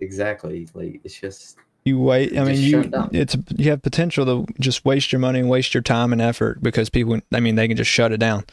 Exactly, 0.00 0.68
like 0.74 1.00
it's 1.04 1.18
just 1.18 1.58
You 1.84 1.98
wait. 1.98 2.36
I 2.38 2.44
mean, 2.44 2.60
you 2.60 2.90
it's 3.12 3.36
you 3.56 3.70
have 3.70 3.82
potential 3.82 4.24
to 4.26 4.52
just 4.60 4.84
waste 4.84 5.12
your 5.12 5.20
money 5.20 5.40
and 5.40 5.48
waste 5.48 5.74
your 5.74 5.82
time 5.82 6.12
and 6.12 6.20
effort 6.20 6.62
because 6.62 6.90
people. 6.90 7.20
I 7.32 7.40
mean, 7.40 7.54
they 7.54 7.68
can 7.68 7.76
just 7.76 7.90
shut 7.90 8.12
it 8.12 8.18
down, 8.18 8.44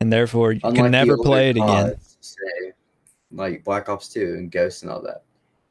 and 0.00 0.12
therefore 0.12 0.52
you 0.52 0.60
unlike 0.64 0.82
can 0.82 0.90
never 0.90 1.16
play 1.18 1.50
it 1.50 1.56
again. 1.56 1.94
Say, 2.20 2.72
like 3.32 3.64
Black 3.64 3.88
Ops 3.88 4.08
Two 4.08 4.34
and 4.38 4.50
Ghost 4.50 4.82
and 4.82 4.90
all 4.90 5.02
that, 5.02 5.22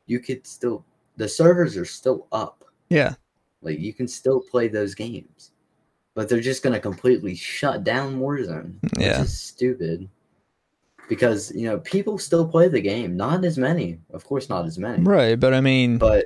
you 0.06 0.20
could 0.20 0.46
still 0.46 0.86
the 1.18 1.28
servers 1.28 1.76
are 1.78 1.86
still 1.86 2.28
up. 2.32 2.64
Yeah, 2.90 3.16
Like 3.62 3.80
you 3.80 3.94
can 3.94 4.08
still 4.08 4.40
play 4.40 4.68
those 4.70 4.96
games, 4.96 5.52
but 6.14 6.30
they're 6.30 6.40
just 6.40 6.64
gonna 6.64 6.80
completely 6.80 7.36
shut 7.36 7.84
down 7.84 8.20
Warzone. 8.20 8.76
Which 8.82 9.06
Yeah. 9.06 9.22
is 9.24 9.38
stupid. 9.38 10.08
Because 11.10 11.54
you 11.56 11.64
know 11.68 11.80
people 11.80 12.18
still 12.18 12.48
play 12.48 12.68
the 12.68 12.82
game, 12.82 13.16
not 13.16 13.46
as 13.46 13.58
many, 13.58 14.00
of 14.12 14.26
course, 14.26 14.50
not 14.50 14.66
as 14.66 14.78
many, 14.78 15.04
right. 15.04 15.40
But 15.40 15.54
I 15.54 15.62
mean, 15.62 15.98
but 15.98 16.26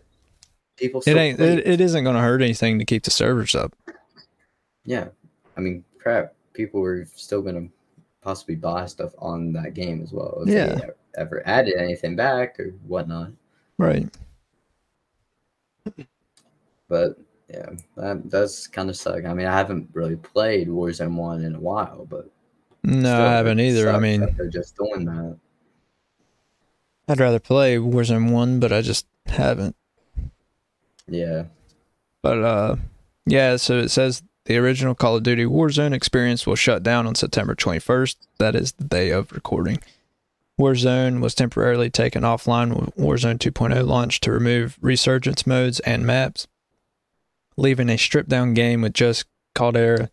people 0.75 1.03
it 1.05 1.15
ain't. 1.15 1.39
It, 1.39 1.67
it 1.67 1.81
isn't 1.81 2.03
going 2.03 2.15
to 2.15 2.21
hurt 2.21 2.41
anything 2.41 2.79
to 2.79 2.85
keep 2.85 3.03
the 3.03 3.11
servers 3.11 3.53
up. 3.53 3.75
Yeah, 4.83 5.09
I 5.55 5.61
mean, 5.61 5.83
crap. 5.99 6.33
People 6.53 6.83
are 6.83 7.05
still 7.05 7.41
gonna 7.43 7.67
possibly 8.23 8.55
buy 8.55 8.85
stuff 8.87 9.13
on 9.19 9.53
that 9.53 9.73
game 9.75 10.01
as 10.01 10.11
well. 10.11 10.43
If 10.45 10.49
Yeah. 10.49 10.75
they 10.75 10.89
ever 11.17 11.43
added 11.45 11.75
anything 11.75 12.15
back 12.15 12.59
or 12.59 12.69
whatnot. 12.87 13.31
Right. 13.77 14.07
But 16.87 17.17
yeah, 17.49 17.69
that 17.97 18.29
does 18.29 18.67
kind 18.67 18.89
of 18.89 18.97
suck. 18.97 19.25
I 19.25 19.33
mean, 19.33 19.47
I 19.47 19.55
haven't 19.57 19.89
really 19.93 20.15
played 20.17 20.67
Warzone 20.67 21.15
One 21.15 21.43
in 21.43 21.55
a 21.55 21.59
while, 21.59 22.05
but 22.09 22.29
No, 22.83 22.99
still, 22.99 23.21
I 23.21 23.31
haven't 23.33 23.59
either. 23.59 23.91
I 23.91 23.99
mean, 23.99 24.35
they're 24.37 24.47
just 24.47 24.75
doing 24.75 25.05
that. 25.05 25.37
I'd 27.07 27.19
rather 27.19 27.39
play 27.39 27.77
Warzone 27.77 28.31
One, 28.31 28.59
but 28.59 28.71
I 28.71 28.81
just 28.81 29.05
haven't. 29.25 29.75
Yeah, 31.07 31.45
But 32.21 32.43
uh, 32.43 32.75
yeah. 33.25 33.57
So 33.57 33.79
it 33.79 33.89
says 33.89 34.23
the 34.45 34.57
original 34.57 34.95
Call 34.95 35.17
of 35.17 35.23
Duty 35.23 35.45
Warzone 35.45 35.93
experience 35.93 36.47
will 36.47 36.55
shut 36.55 36.83
down 36.83 37.05
on 37.05 37.15
September 37.15 37.53
21st. 37.53 38.15
That 38.37 38.55
is 38.55 38.71
the 38.73 38.85
day 38.85 39.09
of 39.09 39.31
recording. 39.31 39.79
Warzone 40.59 41.21
was 41.21 41.35
temporarily 41.35 41.89
taken 41.89 42.23
offline 42.23 42.79
with 42.79 42.95
Warzone 42.95 43.39
2.0 43.39 43.85
launch 43.85 44.19
to 44.21 44.31
remove 44.31 44.77
resurgence 44.79 45.45
modes 45.45 45.79
and 45.81 46.05
maps, 46.05 46.47
leaving 47.57 47.89
a 47.89 47.97
stripped 47.97 48.29
down 48.29 48.53
game 48.53 48.81
with 48.81 48.93
just 48.93 49.25
Caldera 49.53 50.09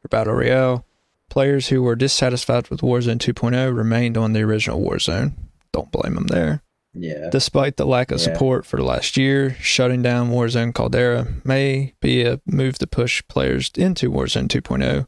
for 0.00 0.08
Battle 0.08 0.34
Royale. 0.34 0.84
Players 1.30 1.68
who 1.68 1.82
were 1.82 1.96
dissatisfied 1.96 2.68
with 2.68 2.80
Warzone 2.80 3.18
2.0 3.18 3.74
remained 3.74 4.18
on 4.18 4.32
the 4.34 4.42
original 4.42 4.80
Warzone. 4.80 5.32
Don't 5.72 5.90
blame 5.92 6.14
them 6.16 6.26
there. 6.26 6.62
yeah, 6.92 7.28
Despite 7.30 7.76
the 7.76 7.86
lack 7.86 8.10
of 8.10 8.18
Yeah. 8.18 8.24
support 8.24 8.66
for 8.66 8.76
the 8.76 8.82
last 8.82 9.16
year, 9.16 9.54
shutting 9.60 10.02
down 10.02 10.30
Warzone 10.30 10.74
Caldera 10.74 11.28
may 11.44 11.94
be 12.00 12.24
a 12.24 12.40
move 12.46 12.78
to 12.80 12.86
push 12.88 13.22
players 13.28 13.70
into 13.76 14.10
Warzone 14.10 14.48
2.0, 14.48 15.06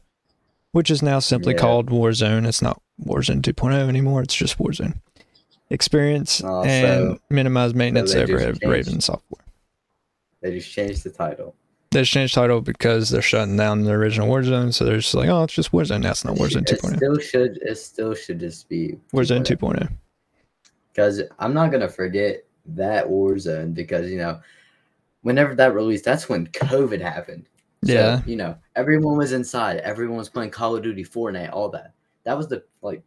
which 0.71 0.89
is 0.89 1.01
now 1.03 1.19
simply 1.19 1.53
Yeah. 1.55 1.59
called 1.59 1.89
Warzone. 1.89 2.47
It's 2.47 2.61
not 2.61 2.81
Warzone 3.05 3.41
2.0 3.41 3.89
anymore, 3.89 4.21
it's 4.21 4.33
just 4.35 4.57
Warzone. 4.59 5.01
Experience 5.69 6.41
Oh, 6.41 6.63
and 6.63 7.17
so- 7.17 7.19
minimize 7.29 7.73
maintenance 7.75 8.13
they 8.13 8.23
over 8.23 8.31
just 8.33 8.45
at 8.45 8.61
changed- 8.61 8.65
Raven 8.73 9.01
Software. 9.01 9.43
they 10.41 10.51
just 10.57 10.71
changed 10.71 11.03
the 11.03 11.09
title. 11.09 11.53
They 11.93 12.01
just 12.01 12.11
changed 12.11 12.33
title 12.33 12.59
because 12.59 13.09
they're 13.09 13.21
shutting 13.21 13.55
down 13.55 13.83
the 13.83 13.91
original 13.91 14.27
Warzone, 14.27 14.73
so 14.73 14.83
they're 14.83 14.97
just 14.97 15.13
like, 15.13 15.29
oh, 15.29 15.43
it's 15.43 15.53
just 15.53 15.71
Warzone. 15.71 16.01
That's 16.01 16.25
not 16.25 16.35
Warzone 16.37 16.69
It 16.69 16.79
2.0. 16.81 16.95
still 16.97 17.17
should. 17.19 17.59
It 17.61 17.75
still 17.77 18.13
should 18.15 18.39
just 18.39 18.67
be 18.67 18.97
Warzone 19.13 19.43
2.0. 19.45 19.89
because 20.91 21.21
I'm 21.39 21.53
not 21.53 21.71
gonna 21.71 21.87
forget 21.89 22.43
that 22.65 23.05
Warzone 23.07 23.73
because 23.73 24.09
you 24.09 24.17
know, 24.17 24.39
whenever 25.21 25.53
that 25.55 25.73
released, 25.75 26.03
that's 26.05 26.27
when 26.27 26.47
COVID 26.47 26.99
happened. 26.99 27.45
So, 27.85 27.93
Yeah. 27.93 28.21
you 28.25 28.37
know, 28.37 28.55
everyone 28.75 29.17
was 29.17 29.33
inside. 29.33 29.77
Everyone 29.77 30.17
was 30.17 30.29
playing 30.29 30.51
Call 30.51 30.75
of 30.75 30.81
Duty, 30.83 31.03
Fortnite, 31.03 31.51
all 31.53 31.69
that. 31.69 31.93
That 32.23 32.37
was 32.37 32.47
the 32.47 32.63
like 32.81 33.03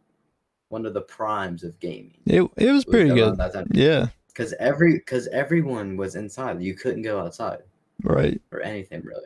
one 0.69 0.85
of 0.85 0.93
the 0.93 1.01
primes 1.01 1.63
of 1.63 1.79
gaming. 1.79 2.17
It, 2.25 2.41
it 2.57 2.71
was 2.71 2.85
was 2.85 2.85
pretty 2.85 3.09
good. 3.09 3.37
Yeah. 3.71 4.07
Because 4.27 4.53
every 4.59 4.93
because 4.93 5.27
everyone 5.27 5.97
was 5.97 6.15
inside. 6.15 6.61
You 6.61 6.73
couldn't 6.75 7.01
go 7.01 7.19
outside 7.19 7.59
Right. 8.03 8.41
or 8.51 8.61
anything 8.61 9.01
really. 9.03 9.25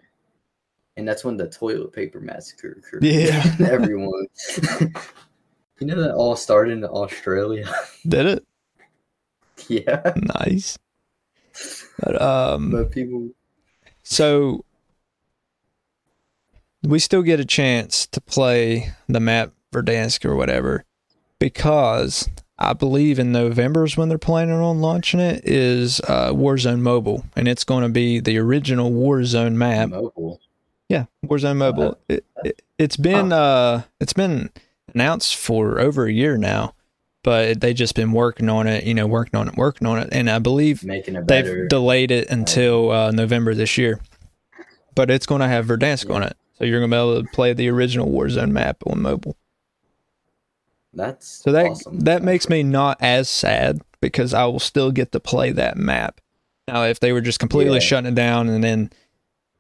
And 0.98 1.08
that's 1.08 1.24
when 1.24 1.38
the 1.38 1.48
toilet 1.50 1.94
paper 1.94 2.20
massacre 2.20 2.78
occurred. 2.80 3.04
Yeah. 3.04 3.44
everyone. 3.60 4.28
you 5.80 5.88
know 5.88 6.02
that 6.02 6.14
all 6.14 6.36
started 6.36 6.74
in 6.78 6.84
Australia. 6.84 7.74
Did 8.08 8.26
it? 8.26 8.46
yeah, 9.68 10.14
Nice. 10.40 10.78
But 12.00 12.22
um 12.22 12.72
but 12.72 12.92
people. 12.92 13.30
so 14.04 14.66
we 16.84 16.98
still 17.00 17.22
get 17.22 17.40
a 17.40 17.46
chance 17.46 18.08
to 18.08 18.20
play 18.22 18.92
the 19.08 19.20
map 19.20 19.52
Verdansk 19.72 20.26
or 20.26 20.36
whatever 20.36 20.84
because 21.40 22.28
I 22.64 22.74
believe 22.74 23.18
in 23.18 23.32
November 23.32 23.84
is 23.86 23.98
when 23.98 24.08
they're 24.08 24.20
planning 24.20 24.54
on 24.56 24.82
launching 24.82 25.20
it 25.20 25.42
is 25.48 26.00
uh, 26.02 26.32
Warzone 26.32 26.80
Mobile 26.80 27.26
and 27.36 27.48
it's 27.48 27.64
going 27.64 27.82
to 27.82 27.90
be 27.90 28.20
the 28.20 28.38
original 28.38 28.92
Warzone 28.92 29.54
map. 29.54 29.90
Mobile. 29.90 30.40
Yeah, 30.88 31.06
Warzone 31.26 31.58
Mobile. 31.58 31.98
It, 32.08 32.24
it, 32.44 32.62
it's 32.78 32.98
been 32.98 33.32
uh 33.34 33.82
it's 34.00 34.14
been 34.14 34.52
announced 34.94 35.36
for 35.38 35.80
over 35.80 36.06
a 36.06 36.12
year 36.12 36.38
now, 36.38 36.76
but 37.24 37.62
they've 37.62 37.76
just 37.76 37.96
been 37.96 38.12
working 38.12 38.48
on 38.48 38.68
it, 38.68 38.84
you 38.84 38.94
know, 38.94 39.08
working 39.08 39.40
on 39.40 39.48
it, 39.48 39.56
working 39.56 39.88
on 39.88 39.98
it, 39.98 40.10
and 40.12 40.30
I 40.30 40.38
believe 40.40 40.84
Making 40.84 41.16
it 41.16 41.28
they've 41.28 41.46
better. 41.46 41.68
delayed 41.68 42.12
it 42.12 42.30
until 42.30 42.92
uh, 42.92 43.12
November 43.12 43.56
this 43.56 43.78
year. 43.78 44.00
But 44.94 45.10
it's 45.10 45.26
going 45.26 45.42
to 45.42 45.48
have 45.48 45.66
Verdansk 45.66 46.14
on 46.14 46.22
it, 46.22 46.36
so 46.58 46.66
you're 46.66 46.80
going 46.80 46.92
to 46.92 46.96
be 46.96 47.00
able 47.00 47.24
to 47.24 47.30
play 47.32 47.54
the 47.54 47.70
original 47.70 48.08
Warzone 48.10 48.52
map 48.52 48.84
on 48.86 49.02
mobile. 49.02 49.36
That's 50.94 51.28
So 51.44 51.52
that 51.52 51.66
awesome. 51.68 52.00
that 52.02 52.22
makes 52.24 52.50
me 52.50 52.64
not 52.64 52.98
as 53.02 53.30
sad 53.30 53.82
because 54.02 54.34
I 54.34 54.46
will 54.46 54.60
still 54.60 54.92
get 54.92 55.12
to 55.14 55.20
play 55.20 55.52
that 55.52 55.78
map. 55.78 56.20
Now, 56.68 56.84
if 56.84 57.00
they 57.00 57.14
were 57.14 57.22
just 57.22 57.40
completely 57.40 57.76
Yeah. 57.76 57.80
shutting 57.80 58.12
it 58.12 58.16
down 58.16 58.50
and 58.50 58.64
then, 58.64 58.92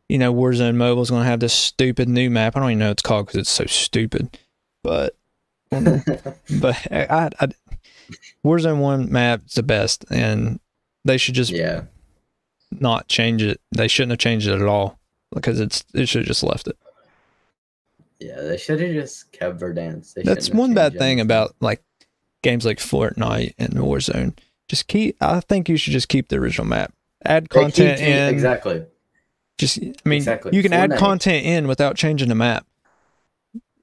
you 0.09 0.17
know, 0.17 0.33
Warzone 0.33 0.75
Mobile 0.75 1.01
is 1.03 1.09
going 1.09 1.23
to 1.23 1.29
have 1.29 1.39
this 1.39 1.53
stupid 1.53 2.09
new 2.09 2.29
map. 2.29 2.55
I 2.55 2.59
don't 2.59 2.69
even 2.71 2.79
know 2.79 2.87
what 2.87 2.91
it's 2.93 3.01
called 3.01 3.27
because 3.27 3.39
it's 3.41 3.49
so 3.51 3.65
stupid. 3.65 4.37
But, 4.83 5.15
but 5.71 6.75
I, 6.91 7.29
I, 7.39 7.47
Warzone 8.45 8.79
One 8.79 9.11
map 9.11 9.41
is 9.45 9.53
the 9.53 9.63
best, 9.63 10.05
and 10.09 10.59
they 11.05 11.17
should 11.17 11.35
just 11.35 11.51
yeah. 11.51 11.83
not 12.71 13.07
change 13.07 13.41
it. 13.41 13.61
They 13.71 13.87
shouldn't 13.87 14.11
have 14.11 14.19
changed 14.19 14.47
it 14.47 14.59
at 14.59 14.67
all 14.67 14.99
because 15.33 15.59
it's 15.59 15.83
it 15.93 16.07
should 16.09 16.21
have 16.21 16.27
just 16.27 16.43
left 16.43 16.67
it. 16.67 16.77
Yeah, 18.21 18.39
they 18.41 18.57
should 18.57 18.79
have 18.79 18.91
just 18.93 19.31
kept 19.31 19.59
Verdansk. 19.59 20.13
They 20.13 20.21
That's 20.21 20.51
one 20.51 20.73
bad 20.75 20.97
thing 20.97 21.19
about 21.19 21.55
like 21.59 21.81
games 22.43 22.65
like 22.65 22.77
Fortnite 22.77 23.55
and 23.57 23.73
Warzone. 23.73 24.37
Just 24.67 24.87
keep. 24.87 25.17
I 25.19 25.39
think 25.39 25.67
you 25.67 25.75
should 25.75 25.93
just 25.93 26.07
keep 26.07 26.29
the 26.29 26.35
original 26.37 26.67
map. 26.67 26.93
Add 27.25 27.49
keep 27.49 27.61
content 27.61 27.99
changing- 27.99 28.07
in. 28.15 28.33
Exactly. 28.33 28.85
Just, 29.57 29.79
I 29.79 29.91
mean, 30.09 30.17
Exactly. 30.17 30.55
you 30.55 30.63
can 30.63 30.73
add 30.73 30.95
content 30.97 31.45
in 31.45 31.67
without 31.67 31.95
changing 31.95 32.29
the 32.29 32.35
map. 32.35 32.65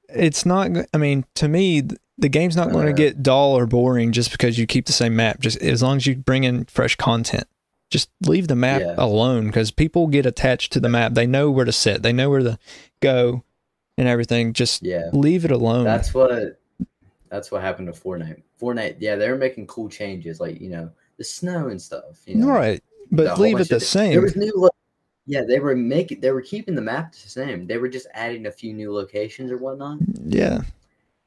It's 0.09 0.47
not. 0.47 0.71
I 0.95 0.97
mean, 0.99 1.25
to 1.35 1.49
me, 1.49 1.83
the 2.17 2.29
game's 2.29 2.57
not 2.57 2.73
going 2.73 2.87
to 2.87 2.93
Uh. 2.93 2.97
get 2.97 3.23
dull 3.23 3.57
or 3.57 3.67
boring 3.67 4.13
just 4.13 4.31
because 4.33 4.59
you 4.59 4.67
keep 4.67 4.87
the 4.87 4.93
same 4.93 5.15
map. 5.17 5.41
Just 5.41 5.59
as 5.63 5.83
long 5.83 5.97
as 5.99 6.07
you 6.07 6.17
bring 6.17 6.45
in 6.45 6.65
fresh 6.65 6.97
content, 6.97 7.45
just 7.91 8.09
leave 8.23 8.49
the 8.49 8.57
map 8.57 8.81
Yeah. 8.81 8.95
alone 8.97 9.47
because 9.47 9.71
people 9.71 10.07
get 10.09 10.27
attached 10.27 10.73
to 10.73 10.81
the 10.81 10.89
map. 10.89 11.15
They 11.15 11.27
know 11.27 11.51
where 11.51 11.65
to 11.65 11.73
sit. 11.73 12.03
They 12.03 12.13
know 12.13 12.31
where 12.31 12.41
to 12.41 12.59
go, 13.01 13.45
and 13.99 14.09
everything. 14.09 14.53
Just 14.55 14.83
Yeah. 14.83 15.11
leave 15.13 15.45
it 15.45 15.51
alone. 15.51 15.85
That's 15.85 16.15
what 16.15 16.59
that's 17.29 17.51
what 17.51 17.61
happened 17.61 17.93
to 17.93 18.01
Fortnite. 18.01 18.41
Fortnite, 18.59 18.97
yeah, 19.01 19.17
they 19.17 19.29
were 19.31 19.37
making 19.37 19.67
cool 19.67 19.89
changes, 19.91 20.41
like 20.41 20.61
you 20.61 20.71
know 20.71 20.91
the 21.19 21.25
snow 21.25 21.69
and 21.69 21.81
stuff. 21.81 22.23
You 22.27 22.37
know, 22.37 22.49
right, 22.49 22.83
but 23.11 23.39
leave 23.39 23.61
it 23.61 23.69
the 23.69 23.81
same. 23.81 24.13
There 24.13 24.23
was 24.23 24.35
new, 24.37 24.53
lo- 24.57 24.71
yeah, 25.27 25.43
they 25.47 25.59
were 25.59 25.77
making, 25.77 26.21
they 26.21 26.31
were 26.31 26.41
keeping 26.41 26.75
the 26.75 26.81
map 26.81 27.13
the 27.13 27.29
same. 27.29 27.67
They 27.67 27.77
were 27.77 27.89
just 27.89 28.07
adding 28.15 28.47
a 28.47 28.51
few 28.51 28.73
new 28.73 28.95
locations 28.95 29.51
or 29.53 29.59
whatnot, 29.59 29.99
yeah, 30.25 30.63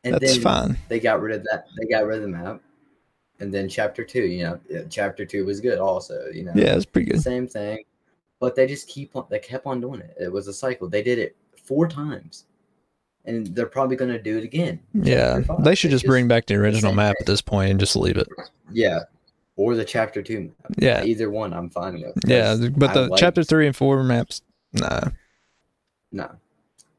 and 0.03 0.15
that's 0.15 0.34
then 0.34 0.41
fine. 0.41 0.77
they 0.89 0.99
got 0.99 1.21
rid 1.21 1.36
of 1.36 1.43
that. 1.51 1.67
They 1.79 1.86
got 1.86 2.05
rid 2.05 2.17
of 2.17 2.23
the 2.23 2.29
map, 2.29 2.62
and 3.39 3.53
then 3.53 3.69
chapter 3.69 4.03
two, 4.03 4.23
you 4.23 4.43
know, 4.43 4.60
chapter 4.89 5.23
two 5.25 5.45
was 5.45 5.60
good 5.62 5.77
also. 5.77 6.25
You 6.34 6.45
know, 6.45 6.53
Yeah, 6.55 6.75
it's 6.75 6.86
pretty 6.86 7.12
good. 7.12 7.21
same 7.21 7.47
thing, 7.47 7.84
but 8.39 8.55
they 8.55 8.65
just 8.65 8.88
keep 8.88 9.15
on, 9.15 9.27
they 9.29 9.38
kept 9.39 9.67
on 9.67 9.79
doing 9.81 10.01
it. 10.01 10.15
It 10.19 10.31
was 10.31 10.47
a 10.47 10.53
cycle. 10.53 10.89
They 10.89 11.03
did 11.03 11.19
it 11.19 11.36
four 11.63 11.88
times, 11.88 12.45
and 13.25 13.47
they're 13.55 13.65
probably 13.67 13.95
going 13.95 14.12
to 14.12 14.21
do 14.21 14.38
it 14.38 14.43
again. 14.43 14.79
Yeah, 14.93 15.41
they 15.60 15.75
should 15.75 15.91
just 15.91 16.05
bring 16.05 16.27
back 16.27 16.45
the 16.47 16.55
original 16.55 16.93
map 16.93 17.15
at 17.19 17.25
this 17.25 17.41
point 17.41 17.71
and 17.71 17.79
just 17.79 17.95
leave 17.95 18.17
it. 18.17 18.27
Yeah. 18.71 18.99
Or 19.57 19.75
the 19.75 19.86
chapter 19.86 20.21
two 20.23 20.41
map. 20.41 20.51
Yeah, 20.77 21.03
Either 21.03 21.29
one 21.29 21.53
I'm 21.53 21.69
fine 21.69 22.01
with. 22.01 22.13
yeah, 22.25 22.55
but 22.75 22.93
the 22.93 23.07
like- 23.07 23.19
chapter 23.19 23.43
three 23.43 23.67
and 23.67 23.75
four 23.75 24.01
maps, 24.03 24.41
nah. 24.73 25.01
No. 26.12 26.29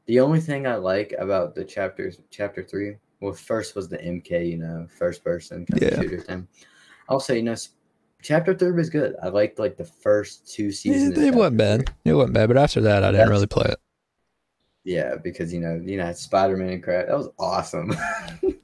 The 0.05 0.19
only 0.19 0.39
thing 0.41 0.67
I 0.67 0.75
like 0.75 1.13
about 1.17 1.55
the 1.55 1.63
chapters 1.63 2.19
chapter 2.29 2.63
three, 2.63 2.95
well 3.21 3.33
first 3.33 3.75
was 3.75 3.87
the 3.89 3.97
MK, 3.97 4.49
you 4.49 4.57
know, 4.57 4.87
first 4.97 5.23
person 5.23 5.65
kind 5.65 5.81
Yeah. 5.81 5.87
of 5.89 6.03
shooter 6.03 6.19
thing. 6.21 6.47
I'll 7.09 7.19
say, 7.19 7.37
you 7.37 7.43
know, 7.43 7.55
chapter 8.21 8.53
three 8.53 8.71
was 8.71 8.89
good. 8.89 9.15
I 9.21 9.27
liked 9.29 9.59
like 9.59 9.75
the 9.77 9.83
first 9.85 10.47
two 10.53 10.71
seasons. 10.71 11.17
it 11.17 11.33
wasn't 11.33 11.57
bad. 11.57 11.91
It 12.05 12.13
wasn't 12.13 12.33
bad, 12.33 12.47
but 12.47 12.57
after 12.57 12.81
that, 12.81 13.03
I 13.03 13.11
didn't 13.11 13.29
really 13.29 13.47
play 13.47 13.65
it. 13.69 13.79
Yeah, 14.83 15.15
because 15.15 15.53
you 15.53 15.59
know, 15.59 15.81
you 15.83 15.97
know, 15.97 16.11
Spider 16.13 16.57
Man 16.57 16.69
and 16.69 16.83
crap. 16.83 17.07
That 17.07 17.17
was 17.17 17.29
awesome. 17.39 17.95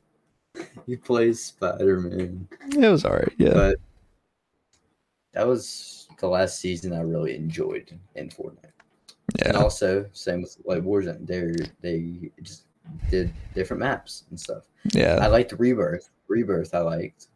you 0.85 0.97
play 0.97 1.31
Spider 1.33 1.99
Man. 1.99 2.47
It 2.71 2.89
was 2.89 3.05
alright. 3.05 3.31
Yeah, 3.37 3.53
But 3.53 3.75
that 5.33 5.47
was 5.47 6.07
the 6.19 6.27
last 6.27 6.59
season 6.59 6.93
I 6.93 7.01
really 7.01 7.35
enjoyed 7.35 7.97
in 8.15 8.29
Fortnite. 8.29 8.65
Yeah. 9.37 9.49
And 9.49 9.57
also, 9.57 10.05
same 10.11 10.41
with 10.41 10.57
like 10.65 10.81
Warzone. 10.83 11.25
They 11.25 11.53
they 11.81 12.31
just 12.41 12.63
did 13.09 13.31
different 13.53 13.79
maps 13.81 14.23
and 14.29 14.39
stuff. 14.39 14.63
Yeah. 14.91 15.19
I 15.21 15.27
liked 15.27 15.53
Rebirth. 15.57 16.09
Rebirth 16.27 16.73
I 16.73 16.79
liked, 16.79 17.27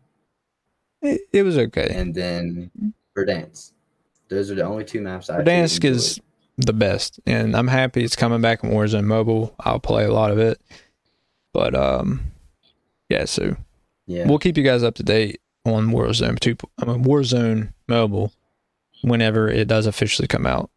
It, 1.01 1.21
it 1.31 1.43
was 1.43 1.57
okay. 1.57 1.91
and 1.93 2.13
then 2.13 2.71
Verdansk. 3.15 3.71
Those 4.29 4.49
are 4.51 4.55
the 4.55 4.63
only 4.63 4.83
two 4.85 5.01
maps 5.01 5.29
I. 5.29 5.39
Verdansk 5.41 5.83
is. 5.85 6.19
The 6.57 6.73
best, 6.73 7.19
and 7.25 7.55
I'm 7.55 7.67
happy 7.67 8.03
it's 8.03 8.15
coming 8.15 8.41
back 8.41 8.63
in 8.63 8.69
Warzone 8.69 9.05
Mobile. 9.05 9.55
I'll 9.59 9.79
play 9.79 10.05
a 10.05 10.13
lot 10.13 10.31
of 10.31 10.37
it, 10.37 10.61
but 11.53 11.73
um, 11.75 12.31
yeah. 13.09 13.25
So 13.25 13.55
yeah. 14.05 14.27
we'll 14.27 14.39
keep 14.39 14.57
you 14.57 14.63
guys 14.63 14.83
up 14.83 14.95
to 14.95 15.03
date 15.03 15.41
on 15.65 15.91
Warzone 15.91 16.39
two, 16.39 16.55
I 16.77 16.85
mean, 16.85 17.03
Warzone 17.03 17.73
Mobile, 17.87 18.31
whenever 19.01 19.49
it 19.49 19.67
does 19.67 19.85
officially 19.85 20.27
come 20.27 20.45
out. 20.45 20.69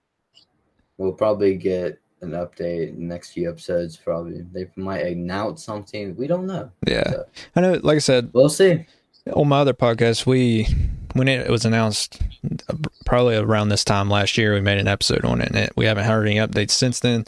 We'll 0.99 1.13
probably 1.13 1.57
get 1.57 2.01
an 2.23 2.31
update 2.31 2.89
in 2.89 3.01
the 3.01 3.15
next 3.15 3.33
few 3.33 3.51
episodes. 3.51 3.97
Probably 3.97 4.47
they 4.53 4.71
might 4.77 5.07
announce 5.07 5.63
something. 5.65 6.17
We 6.17 6.27
don't 6.27 6.47
know. 6.47 6.71
Yeah, 6.87 7.11
So, 7.11 7.25
I 7.55 7.61
know. 7.61 7.81
Like 7.83 7.97
I 7.97 7.99
said, 7.99 8.31
we'll 8.33 8.49
see. 8.49 8.87
on 9.35 9.49
my 9.49 9.61
other 9.61 9.75
podcast, 9.75 10.25
we 10.25 10.67
when 11.17 11.29
it 11.29 11.49
was 11.51 11.65
announced, 11.65 12.21
probably 13.05 13.37
around 13.37 13.69
this 13.71 13.85
time 13.85 14.09
last 14.11 14.37
year, 14.39 14.55
we 14.55 14.61
made 14.61 14.79
an 14.79 14.89
episode 14.89 15.25
on 15.25 15.41
it, 15.41 15.49
and 15.49 15.57
it, 15.57 15.73
we 15.77 15.87
haven't 15.87 16.05
heard 16.05 16.27
any 16.27 16.37
updates 16.37 16.71
since 16.71 17.01
then. 17.01 17.25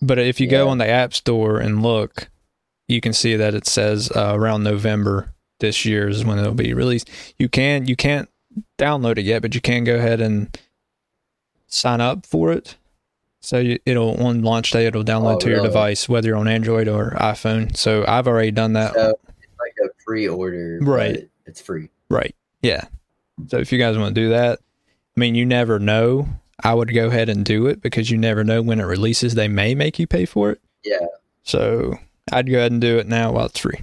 But 0.00 0.18
if 0.20 0.38
you 0.40 0.46
go 0.46 0.68
on 0.68 0.78
the 0.78 0.86
App 0.86 1.12
Store 1.12 1.58
and 1.58 1.82
look, 1.82 2.28
you 2.86 3.00
can 3.00 3.12
see 3.12 3.34
that 3.34 3.54
it 3.54 3.66
says 3.66 4.12
uh, 4.14 4.32
around 4.34 4.62
November 4.62 5.34
this 5.58 5.84
year 5.84 6.08
is 6.08 6.24
when 6.24 6.38
it'll 6.38 6.54
be 6.54 6.72
released. 6.72 7.10
You 7.36 7.48
can 7.48 7.86
you 7.86 7.96
can't 7.96 8.28
download 8.78 9.18
it 9.18 9.24
yet, 9.24 9.42
but 9.42 9.56
you 9.56 9.60
can 9.60 9.82
go 9.82 9.96
ahead 9.96 10.20
and 10.20 10.56
sign 11.66 12.00
up 12.00 12.24
for 12.26 12.52
it. 12.52 12.76
So 13.40 13.58
you, 13.58 13.80
it'll 13.86 14.22
on 14.24 14.42
launch 14.42 14.70
day 14.70 14.86
it'll 14.86 15.02
download 15.02 15.36
Oh, 15.36 15.40
to 15.40 15.48
your 15.48 15.56
really? 15.58 15.68
device, 15.68 16.08
whether 16.08 16.28
you're 16.28 16.36
on 16.36 16.46
Android 16.46 16.86
or 16.86 17.10
iPhone. 17.16 17.76
So 17.76 18.04
I've 18.06 18.28
already 18.28 18.52
done 18.52 18.74
that. 18.74 18.94
So 18.94 19.18
it's 19.28 19.58
like 19.58 19.74
a 19.84 19.88
pre-order, 20.04 20.78
Right. 20.80 21.28
It's 21.46 21.60
free. 21.60 21.88
Right. 22.08 22.36
Yeah. 22.62 22.84
So 23.48 23.58
if 23.58 23.72
you 23.72 23.78
guys 23.78 23.96
want 23.96 24.14
to 24.14 24.20
do 24.20 24.30
that, 24.30 24.58
I 25.16 25.20
mean, 25.20 25.34
you 25.34 25.46
never 25.46 25.78
know. 25.78 26.28
I 26.62 26.74
would 26.74 26.92
go 26.92 27.06
ahead 27.06 27.28
and 27.28 27.44
do 27.44 27.66
it 27.66 27.80
because 27.80 28.10
you 28.10 28.18
never 28.18 28.42
know 28.42 28.62
when 28.62 28.80
it 28.80 28.84
releases. 28.84 29.34
They 29.34 29.48
may 29.48 29.74
make 29.74 29.98
you 29.98 30.06
pay 30.06 30.26
for 30.26 30.50
it. 30.50 30.60
Yeah. 30.84 31.06
So 31.44 31.98
I'd 32.32 32.50
go 32.50 32.58
ahead 32.58 32.72
and 32.72 32.80
do 32.80 32.98
it 32.98 33.06
now 33.06 33.32
while 33.32 33.46
it's 33.46 33.60
free. 33.60 33.80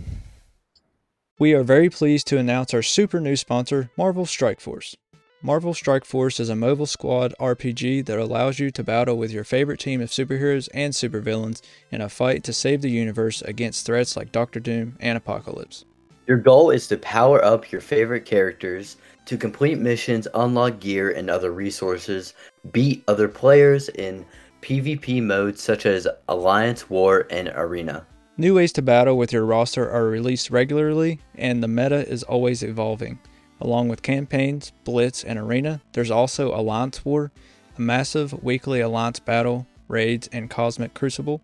We 1.40 1.54
are 1.54 1.64
very 1.64 1.90
pleased 1.90 2.28
to 2.28 2.38
announce 2.38 2.74
our 2.74 2.82
super 2.82 3.20
new 3.20 3.36
sponsor, 3.36 3.90
Marvel 3.98 4.26
Strike 4.26 4.62
Force. 4.62 4.96
Marvel 5.42 5.74
Strike 5.74 6.06
Force 6.06 6.40
is 6.40 6.50
a 6.50 6.56
mobile 6.56 6.86
squad 6.86 7.34
RPG 7.40 8.06
that 8.06 8.18
allows 8.18 8.58
you 8.58 8.72
to 8.72 8.84
battle 8.84 9.18
with 9.18 9.32
your 9.32 9.44
favorite 9.44 9.80
team 9.80 10.02
of 10.02 10.10
superheroes 10.10 10.70
and 10.74 10.94
supervillains 10.94 11.62
in 11.92 12.02
a 12.02 12.10
fight 12.10 12.44
to 12.46 12.54
save 12.54 12.82
the 12.82 12.90
universe 12.90 13.42
against 13.42 13.86
threats 13.86 14.18
like 14.18 14.32
Doctor 14.32 14.60
Doom 14.60 14.98
and 15.00 15.18
Apocalypse. 15.18 15.86
Your 16.28 16.38
goal 16.38 16.72
is 16.72 16.88
to 16.88 16.98
power 16.98 17.44
up 17.46 17.72
your 17.72 17.82
favorite 17.82 18.26
characters, 18.26 18.98
to 19.26 19.38
complete 19.38 19.78
missions, 19.78 20.28
unlock 20.34 20.80
gear 20.80 21.12
and 21.12 21.30
other 21.30 21.52
resources, 21.52 22.34
beat 22.72 23.04
other 23.08 23.28
players 23.28 23.90
in 23.90 24.26
PvP 24.62 25.22
modes 25.22 25.62
such 25.62 25.86
as 25.86 26.08
Alliance, 26.28 26.90
War, 26.90 27.28
and 27.30 27.50
Arena. 27.50 28.08
New 28.38 28.56
ways 28.56 28.74
to 28.74 28.82
battle 28.82 29.18
with 29.18 29.32
your 29.32 29.46
roster 29.46 29.88
are 29.90 30.08
released 30.08 30.50
regularly, 30.50 31.20
and 31.36 31.62
the 31.62 31.68
meta 31.68 32.08
is 32.10 32.24
always 32.24 32.64
evolving. 32.64 33.20
Along 33.62 33.88
with 33.88 34.02
campaigns, 34.02 34.72
Blitz, 34.84 35.24
and 35.24 35.38
Arena, 35.38 35.80
there's 35.94 36.12
also 36.12 36.54
Alliance 36.56 37.06
War, 37.06 37.32
a 37.78 37.82
massive 37.82 38.44
weekly 38.44 38.82
Alliance 38.82 39.20
battle, 39.20 39.68
raids, 39.88 40.28
and 40.32 40.50
Cosmic 40.50 40.96
Crucible, 40.96 41.42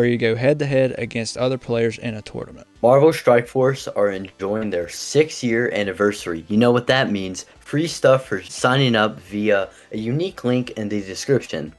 where 0.00 0.08
you 0.08 0.16
go 0.16 0.34
head 0.34 0.58
to 0.58 0.64
head 0.64 0.94
against 0.96 1.36
other 1.36 1.58
players 1.58 1.98
in 1.98 2.14
a 2.14 2.22
tournament. 2.22 2.66
Marvel 2.80 3.12
Strike 3.12 3.46
Force 3.46 3.86
are 3.86 4.10
enjoying 4.10 4.70
their 4.70 4.88
six 4.88 5.42
year 5.42 5.70
anniversary. 5.74 6.42
You 6.48 6.56
know 6.56 6.72
what 6.72 6.86
that 6.86 7.10
means 7.10 7.44
free 7.58 7.86
stuff 7.86 8.24
for 8.24 8.42
signing 8.42 8.96
up 8.96 9.20
via 9.20 9.68
a 9.92 9.98
unique 9.98 10.42
link 10.42 10.70
in 10.70 10.88
the 10.88 11.02
description. 11.02 11.74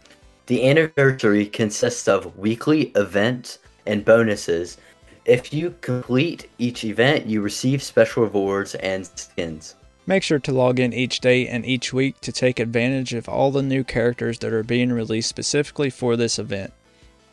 The 0.45 0.69
anniversary 0.69 1.47
consists 1.47 2.07
of 2.07 2.37
weekly 2.37 2.91
events 2.95 3.57
and 3.87 4.05
bonuses. 4.05 4.77
If 5.25 5.51
you 5.51 5.73
complete 5.81 6.47
each 6.59 6.83
event, 6.83 7.25
you 7.25 7.41
receive 7.41 7.81
special 7.81 8.21
rewards 8.21 8.75
and 8.75 9.07
skins. 9.15 9.73
Make 10.05 10.21
sure 10.21 10.37
to 10.37 10.51
log 10.51 10.79
in 10.79 10.93
each 10.93 11.21
day 11.21 11.47
and 11.47 11.65
each 11.65 11.91
week 11.91 12.21
to 12.21 12.31
take 12.31 12.59
advantage 12.59 13.15
of 13.15 13.27
all 13.27 13.49
the 13.49 13.63
new 13.63 13.83
characters 13.83 14.37
that 14.39 14.53
are 14.53 14.61
being 14.61 14.91
released 14.91 15.29
specifically 15.29 15.89
for 15.89 16.15
this 16.15 16.37
event. 16.37 16.71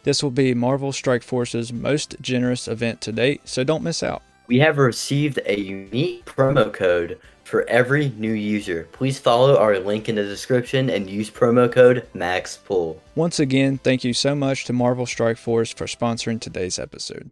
This 0.05 0.23
will 0.23 0.31
be 0.31 0.55
Marvel 0.55 0.93
Strike 0.93 1.23
Force's 1.23 1.73
most 1.73 2.17
generous 2.21 2.69
event 2.69 3.01
to 3.03 3.13
date, 3.13 3.43
so 3.45 3.65
don't 3.65 3.83
miss 3.83 4.03
out. 4.03 4.23
We 4.47 4.59
have 4.61 4.79
received 4.79 5.41
a 5.45 5.61
unique 5.61 6.25
promo 6.25 6.73
code 6.73 7.21
for 7.45 7.69
every 7.69 8.11
new 8.17 8.33
user. 8.33 8.89
Please 8.93 9.19
follow 9.19 9.57
our 9.57 9.79
link 9.79 10.09
in 10.09 10.15
the 10.15 10.23
description 10.23 10.91
and 10.91 11.09
use 11.09 11.31
promo 11.31 11.71
code 11.71 12.07
MAXPOOL. 12.15 12.99
Once 13.15 13.41
again, 13.41 13.79
thank 13.79 14.05
you 14.05 14.13
so 14.13 14.35
much 14.35 14.65
to 14.67 14.73
Marvel 14.73 15.07
Strike 15.07 15.39
Force 15.39 15.73
for 15.73 15.87
sponsoring 15.87 16.41
today's 16.41 16.79
episode. 16.79 17.31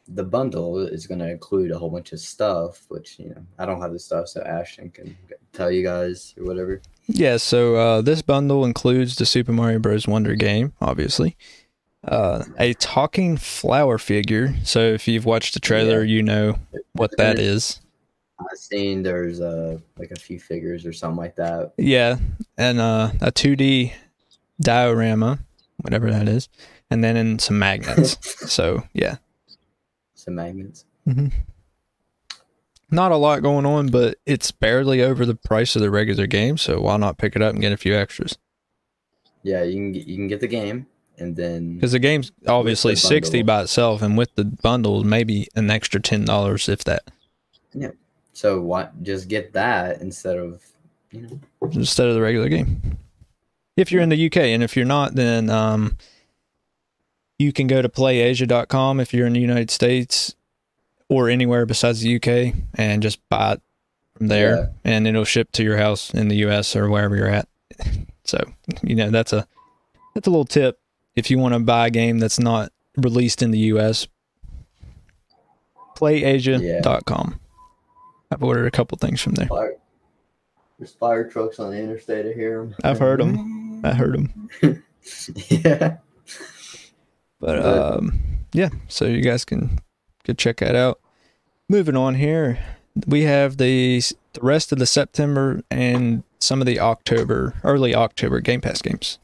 the 0.08 0.24
bundle 0.24 0.78
is 0.80 1.06
going 1.06 1.20
to 1.20 1.30
include 1.30 1.70
a 1.70 1.78
whole 1.78 1.88
bunch 1.90 2.12
of 2.12 2.18
stuff 2.20 2.82
which 2.88 3.18
you 3.18 3.28
know 3.30 3.42
i 3.58 3.64
don't 3.64 3.80
have 3.80 3.92
the 3.92 3.98
stuff 3.98 4.26
so 4.28 4.42
ashton 4.42 4.90
can 4.90 5.16
tell 5.52 5.70
you 5.70 5.82
guys 5.82 6.34
or 6.38 6.44
whatever 6.44 6.80
Yeah, 7.08 7.36
so 7.36 7.74
uh, 7.76 8.00
this 8.00 8.22
bundle 8.22 8.64
includes 8.64 9.16
the 9.16 9.26
Super 9.26 9.52
Mario 9.52 9.78
Bros. 9.80 10.06
Wonder 10.06 10.34
game, 10.36 10.72
obviously. 10.80 11.36
Uh, 12.04 12.44
a 12.58 12.74
talking 12.74 13.36
flower 13.36 13.98
figure. 13.98 14.54
So 14.64 14.80
if 14.80 15.06
you've 15.08 15.24
watched 15.24 15.54
the 15.54 15.60
trailer, 15.60 16.04
you 16.04 16.22
know 16.22 16.58
what 16.92 17.16
that 17.18 17.38
is. 17.40 17.80
i've 18.40 18.58
seen 18.58 19.02
there's 19.02 19.40
uh 19.40 19.78
like 19.98 20.10
a 20.12 20.18
few 20.18 20.38
figures 20.38 20.86
or 20.86 20.92
something 20.92 21.16
like 21.18 21.36
that 21.36 21.72
Yeah, 21.76 22.16
and 22.56 22.80
uh, 22.80 23.10
a 23.20 23.30
2D 23.32 23.92
diorama, 24.60 25.38
whatever 25.78 26.10
that 26.10 26.28
is, 26.28 26.48
and 26.92 27.02
then 27.02 27.16
in 27.16 27.38
some 27.38 27.58
magnets. 27.58 28.16
so 28.52 28.84
yeah, 28.92 29.16
some 30.14 30.34
magnets 30.36 30.84
Mm-hmm. 31.08 31.28
not 32.92 33.10
a 33.10 33.16
lot 33.16 33.42
going 33.42 33.66
on, 33.66 33.88
but 33.88 34.18
it's 34.24 34.52
barely 34.52 35.02
over 35.02 35.26
the 35.26 35.34
price 35.34 35.74
of 35.74 35.82
the 35.82 35.90
regular 35.90 36.28
game. 36.28 36.56
So 36.56 36.80
why 36.80 36.96
not 36.96 37.18
pick 37.18 37.34
it 37.34 37.42
up 37.42 37.52
and 37.54 37.60
get 37.60 37.72
a 37.72 37.76
few 37.76 37.96
extras? 37.96 38.38
Yeah, 39.42 39.64
you 39.64 39.74
can 39.74 39.90
get, 39.92 40.06
you 40.06 40.16
can 40.16 40.28
get 40.28 40.38
the 40.40 40.46
game 40.46 40.86
and 41.18 41.36
then 41.36 41.74
Because 41.76 41.92
the 41.92 41.98
game's 41.98 42.32
obviously 42.46 42.94
the 42.94 43.00
sixty 43.00 43.42
by 43.42 43.62
itself, 43.62 44.02
and 44.02 44.16
with 44.16 44.34
the 44.34 44.44
bundle, 44.44 45.04
maybe 45.04 45.48
an 45.54 45.70
extra 45.70 46.00
ten 46.00 46.24
dollars 46.24 46.68
if 46.68 46.84
that. 46.84 47.10
Yeah. 47.72 47.90
So 48.32 48.60
what 48.60 49.02
just 49.02 49.28
get 49.28 49.52
that 49.52 50.00
instead 50.00 50.38
of 50.38 50.62
you 51.10 51.22
know 51.22 51.40
instead 51.72 52.08
of 52.08 52.14
the 52.14 52.20
regular 52.20 52.48
game. 52.48 52.98
If 53.76 53.90
you're 53.90 54.02
in 54.02 54.10
the 54.10 54.26
UK, 54.26 54.36
and 54.36 54.62
if 54.62 54.76
you're 54.76 54.84
not, 54.84 55.14
then 55.14 55.48
um, 55.48 55.96
you 57.42 57.52
can 57.52 57.66
go 57.66 57.82
to 57.82 57.88
playasia.com 57.88 59.00
if 59.00 59.12
you're 59.12 59.26
in 59.26 59.32
the 59.34 59.40
United 59.40 59.70
States 59.70 60.34
or 61.08 61.28
anywhere 61.28 61.66
besides 61.66 62.00
the 62.00 62.16
UK 62.16 62.54
and 62.74 63.02
just 63.02 63.18
buy 63.28 63.52
it 63.54 63.62
from 64.16 64.28
there, 64.28 64.56
Yeah. 64.56 64.66
and 64.84 65.06
it'll 65.06 65.24
ship 65.24 65.52
to 65.52 65.62
your 65.62 65.76
house 65.76 66.12
in 66.14 66.28
the 66.28 66.36
US 66.46 66.74
or 66.76 66.88
wherever 66.88 67.16
you're 67.16 67.28
at. 67.28 67.48
So 68.24 68.38
you 68.84 68.94
know 68.94 69.10
that's 69.10 69.32
a 69.32 69.48
that's 70.14 70.28
a 70.28 70.30
little 70.30 70.44
tip 70.44 70.78
if 71.16 71.28
you 71.28 71.38
want 71.40 71.54
to 71.54 71.60
buy 71.60 71.88
a 71.88 71.90
game 71.90 72.20
that's 72.20 72.38
not 72.38 72.70
released 72.96 73.42
in 73.42 73.50
the 73.50 73.58
US. 73.74 74.06
Playasia.com. 75.96 77.40
I've 78.30 78.42
ordered 78.42 78.66
a 78.66 78.70
couple 78.70 78.96
things 78.98 79.20
from 79.20 79.34
there. 79.34 79.46
fire 79.48 79.74
there's 80.78 80.92
fire 80.94 81.28
trucks 81.28 81.58
on 81.58 81.72
the 81.72 81.78
interstate 81.78 82.26
I 82.26 82.32
hear 82.32 82.58
them 82.64 82.74
I've 82.82 82.98
heard 82.98 83.20
them. 83.20 83.80
I 83.84 83.92
heard 83.92 84.14
them. 84.14 84.48
yeah 85.48 85.96
But 87.42 87.58
um, 87.66 88.22
yeah, 88.52 88.68
so 88.88 89.04
you 89.04 89.20
guys 89.20 89.44
can 89.44 89.80
go 90.24 90.32
check 90.32 90.58
that 90.58 90.76
out. 90.76 91.00
Moving 91.68 91.96
on 91.96 92.14
here, 92.14 92.58
we 93.06 93.22
have 93.22 93.56
the 93.58 94.00
the 94.34 94.40
rest 94.40 94.70
of 94.72 94.78
the 94.78 94.86
September 94.86 95.60
and 95.70 96.22
some 96.38 96.60
of 96.62 96.66
the 96.66 96.78
October, 96.80 97.54
early 97.64 97.94
October 97.94 98.40
Game 98.40 98.60
Pass 98.60 98.80
games. 98.80 99.18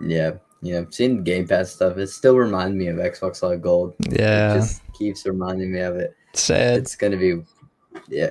yeah 0.00 0.32
yeah 0.62 0.78
I've 0.80 0.92
seen 0.94 1.24
game 1.24 1.48
pass 1.48 1.72
stuff 1.72 1.96
it 1.96 2.08
still 2.08 2.36
reminds 2.36 2.76
me 2.76 2.88
of 2.88 2.96
xbox 2.98 3.42
live 3.42 3.62
gold 3.62 3.94
Yeah, 4.10 4.52
it 4.52 4.58
just 4.58 4.82
keeps 4.92 5.24
reminding 5.26 5.72
me 5.72 5.80
of 5.80 5.96
it 5.96 6.14
sad. 6.34 6.76
it's 6.78 6.96
gonna 6.96 7.16
be 7.16 7.40
yeah 8.08 8.28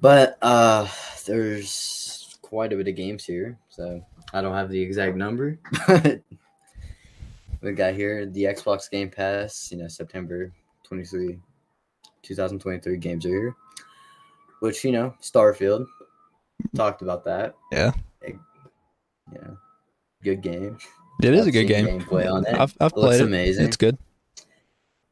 but 0.00 0.38
uh 0.42 0.86
there's 1.26 2.38
quite 2.40 2.72
a 2.72 2.76
bit 2.76 2.86
of 2.86 2.94
games 2.94 3.24
here 3.24 3.58
so 3.68 4.00
i 4.32 4.40
don't 4.40 4.54
have 4.54 4.70
the 4.70 4.80
exact 4.80 5.16
number 5.16 5.58
but 5.88 6.20
we 7.66 7.72
got 7.72 7.94
here 7.94 8.26
the 8.26 8.44
xbox 8.44 8.88
game 8.90 9.10
pass 9.10 9.70
you 9.72 9.76
know 9.78 9.88
september 9.88 10.52
23 10.84 11.38
2023 12.22 12.96
games 12.96 13.26
are 13.26 13.28
here 13.28 13.56
which 14.60 14.84
you 14.84 14.92
know 14.92 15.12
starfield 15.20 15.84
talked 16.76 17.02
about 17.02 17.24
that 17.24 17.54
Yeah. 17.72 17.92
you 18.26 18.38
know 19.32 19.56
good 20.22 20.40
game 20.42 20.78
It 21.22 21.34
is 21.34 21.42
I've 21.42 21.46
a 21.48 21.50
good 21.50 21.64
game. 21.66 21.86
gameplay 22.00 22.30
on 22.32 22.46
it 22.46 22.54
I've 22.54 22.74
I've 22.80 22.92
It 22.92 22.94
played 22.94 23.20
it. 23.20 23.26
amazing 23.26 23.66
It's 23.66 23.76
good. 23.76 23.98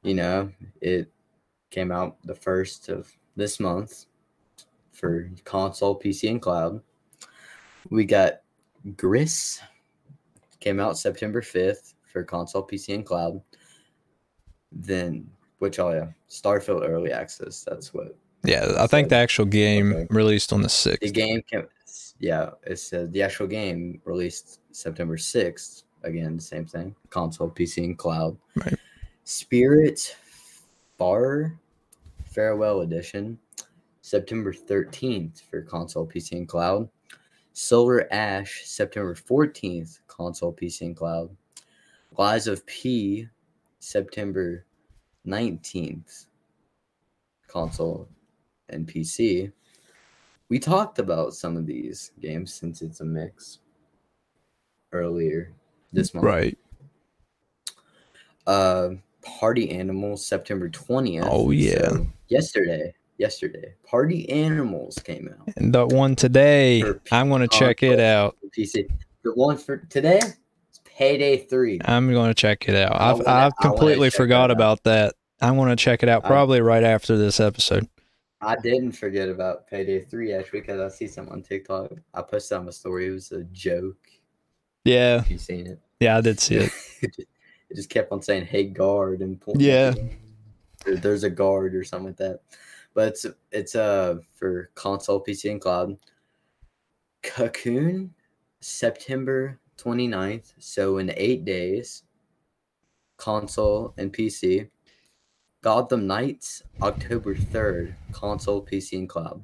you 0.02 0.14
know, 0.14 0.50
it 0.80 1.10
came 1.70 1.90
out 1.90 2.18
the 2.24 2.34
first 2.34 2.88
of 2.88 3.10
this 3.36 3.58
month 3.58 4.04
for 4.92 5.30
console, 5.44 5.98
PC, 5.98 6.30
and 6.30 6.40
cloud. 6.42 6.80
We 7.90 8.04
got 8.04 8.42
Gris 8.96 9.60
came 10.60 10.78
out 10.78 10.98
September 10.98 11.40
5th 11.40 11.94
for 12.14 12.22
console, 12.24 12.62
PC, 12.66 12.94
and 12.94 13.04
cloud. 13.04 13.42
Then, 14.72 15.28
which 15.58 15.78
oh 15.78 15.90
yeah, 15.92 16.06
Starfield 16.30 16.88
Early 16.88 17.12
Access. 17.12 17.62
That's 17.64 17.92
what 17.92 18.16
Yeah, 18.44 18.72
I 18.78 18.86
think 18.86 19.08
the 19.10 19.16
actual 19.16 19.44
game 19.44 19.92
Okay. 19.92 20.06
released 20.10 20.52
on 20.52 20.62
the 20.62 20.68
sixth. 20.68 21.00
the 21.00 21.10
game 21.10 21.42
came. 21.50 21.66
Yeah, 22.20 22.50
it 22.64 22.78
said 22.78 23.12
the 23.12 23.22
actual 23.22 23.46
game 23.48 24.00
released 24.04 24.60
September 24.72 25.16
6th. 25.16 25.82
Again, 26.04 26.38
same 26.38 26.64
thing. 26.66 26.94
Console, 27.10 27.50
PC, 27.50 27.78
and 27.84 27.98
cloud. 27.98 28.36
Right. 28.56 28.74
Spirit 29.24 30.16
Far 30.98 31.58
Farewell 32.26 32.80
Edition, 32.82 33.38
September 34.02 34.52
13th 34.52 35.42
for 35.50 35.62
console, 35.62 36.06
PC, 36.06 36.32
and 36.32 36.48
cloud. 36.48 36.88
Solar 37.52 38.12
Ash, 38.12 38.62
September 38.66 39.14
14th, 39.14 40.00
console, 40.08 40.52
PC, 40.52 40.82
and 40.82 40.96
cloud. 40.96 41.30
Lies 42.16 42.46
of 42.46 42.64
P, 42.66 43.28
September 43.80 44.64
19th, 45.26 46.26
console 47.48 48.08
and 48.68 48.86
PC. 48.86 49.50
We 50.48 50.58
talked 50.58 50.98
about 51.00 51.34
some 51.34 51.56
of 51.56 51.66
these 51.66 52.12
games 52.20 52.54
since 52.54 52.82
it's 52.82 53.00
a 53.00 53.04
mix 53.04 53.58
earlier 54.92 55.52
this 55.92 56.14
month. 56.14 56.24
Right. 56.24 56.58
Uh, 58.46 58.90
Party 59.22 59.70
Animals, 59.70 60.24
September 60.24 60.68
20th. 60.68 61.26
Oh, 61.28 61.50
yeah. 61.50 61.88
So 61.88 62.06
yesterday. 62.28 62.94
Yesterday. 63.18 63.74
Party 63.84 64.28
Animals 64.28 64.98
came 64.98 65.28
out. 65.28 65.48
And 65.56 65.74
the 65.74 65.86
one 65.86 66.14
today, 66.14 66.84
I'm 67.10 67.28
going 67.28 67.40
to 67.40 67.48
check 67.48 67.82
it 67.82 67.98
out. 67.98 68.36
PC. 68.56 68.88
The 69.24 69.32
one 69.34 69.56
for 69.56 69.78
today 69.78 70.20
Payday 70.96 71.38
3. 71.38 71.80
I'm 71.84 72.12
going 72.12 72.28
to 72.30 72.34
check 72.34 72.68
it 72.68 72.74
out. 72.76 72.92
I 73.00 73.10
I've 73.10 73.16
wanna- 73.18 73.28
I've 73.30 73.56
completely 73.60 74.10
forgot 74.10 74.50
about 74.50 74.82
that. 74.84 75.14
I'm 75.40 75.56
going 75.56 75.70
to 75.70 75.76
check 75.76 76.02
it 76.02 76.08
out 76.08 76.24
I- 76.24 76.28
probably 76.28 76.60
right 76.60 76.84
after 76.84 77.16
this 77.16 77.40
episode. 77.40 77.88
I 78.40 78.56
didn't 78.56 78.92
forget 78.92 79.28
about 79.30 79.66
Payday 79.68 80.00
3 80.02 80.34
actually 80.34 80.60
because 80.60 80.78
I 80.80 80.94
see 80.94 81.06
something 81.06 81.32
on 81.32 81.42
TikTok. 81.42 81.92
I 82.12 82.20
posted 82.22 82.58
on 82.58 82.66
my 82.66 82.70
story. 82.72 83.06
It 83.06 83.10
was 83.12 83.32
a 83.32 83.42
joke. 83.44 83.96
Yeah. 84.84 85.20
If 85.20 85.30
you've 85.30 85.40
seen 85.40 85.66
it. 85.66 85.80
Yeah, 85.98 86.18
I 86.18 86.20
did 86.20 86.38
see 86.38 86.56
it. 86.56 86.72
it, 87.02 87.26
just, 87.74 87.88
kept 87.88 88.12
on 88.12 88.20
saying, 88.20 88.44
hey, 88.44 88.64
guard. 88.64 89.20
and 89.22 89.40
pointing 89.40 89.66
Yeah. 89.66 89.94
there- 90.84 90.96
There's 90.96 91.24
a 91.24 91.30
guard 91.30 91.74
or 91.74 91.82
something 91.84 92.08
like 92.08 92.16
that. 92.18 92.40
But 92.92 93.08
it's, 93.08 93.26
it's 93.50 93.74
uh, 93.74 94.18
for 94.34 94.70
console, 94.74 95.24
PC, 95.24 95.50
and 95.50 95.60
cloud. 95.60 95.96
Cocoon, 97.22 98.12
September 98.60 99.58
29th. 99.78 100.54
So 100.58 100.98
in 100.98 101.12
eight 101.16 101.44
days, 101.44 102.02
console 103.16 103.94
and 103.96 104.12
PC. 104.12 104.68
Gotham 105.62 106.06
Knights, 106.06 106.62
October 106.82 107.34
3rd, 107.34 107.94
console, 108.12 108.62
PC, 108.62 108.98
and 108.98 109.08
cloud. 109.08 109.42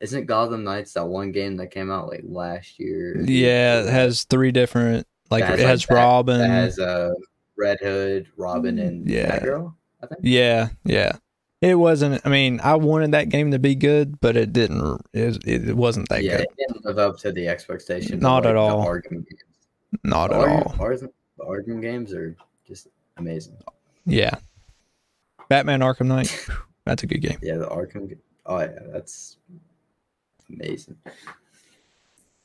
Isn't 0.00 0.26
Gotham 0.26 0.64
Knights 0.64 0.92
that 0.92 1.06
one 1.06 1.32
game 1.32 1.56
that 1.56 1.70
came 1.70 1.90
out 1.90 2.08
like 2.10 2.20
last 2.24 2.78
year? 2.78 3.18
or 3.18 3.22
the 3.22 3.32
year 3.32 3.48
Yeah, 3.48 3.80
it 3.84 3.88
has 3.88 4.24
three 4.24 4.52
different, 4.52 5.06
like, 5.30 5.44
it 5.44 5.50
like, 5.52 5.58
has 5.60 5.86
Bat- 5.86 5.96
Robin. 5.96 6.38
That 6.40 6.50
has 6.50 6.78
uh, 6.78 7.14
Red 7.56 7.78
Hood, 7.80 8.26
Robin, 8.36 8.78
and 8.78 9.08
Yeah. 9.08 9.38
Batgirl. 9.38 9.74
I 10.02 10.06
think. 10.08 10.20
Yeah, 10.22 10.68
yeah. 10.84 11.12
It 11.62 11.76
wasn't. 11.76 12.20
I 12.26 12.28
mean, 12.28 12.60
I 12.62 12.74
wanted 12.74 13.12
that 13.12 13.30
game 13.30 13.50
to 13.52 13.58
be 13.58 13.74
good, 13.74 14.20
but 14.20 14.36
it 14.36 14.52
didn't. 14.52 15.00
It, 15.14 15.38
it 15.48 15.74
wasn't 15.74 16.10
that 16.10 16.22
yeah, 16.22 16.36
good. 16.36 16.40
it 16.42 16.56
didn't 16.58 16.84
live 16.84 16.98
up 16.98 17.16
to 17.20 17.32
the 17.32 17.48
expectation. 17.48 18.20
Not 18.20 18.44
at 18.44 18.54
like, 18.54 18.56
the 18.56 18.60
all. 18.60 19.00
Not 20.04 20.30
The 20.30 20.36
at 20.36 20.48
all. 20.48 20.74
Arkham, 20.78 21.10
the 21.38 21.44
Arkham 21.44 21.80
games 21.80 22.12
are 22.12 22.36
just 22.66 22.88
amazing. 23.16 23.56
Yeah. 24.04 24.36
Batman 25.48 25.80
Arkham 25.80 26.06
Knight. 26.06 26.46
That's 26.84 27.02
a 27.02 27.06
good 27.06 27.20
game. 27.20 27.38
Yeah, 27.42 27.56
the 27.56 27.66
Arkham. 27.66 28.16
Oh 28.46 28.60
yeah, 28.60 28.78
that's 28.92 29.38
amazing. 30.48 30.96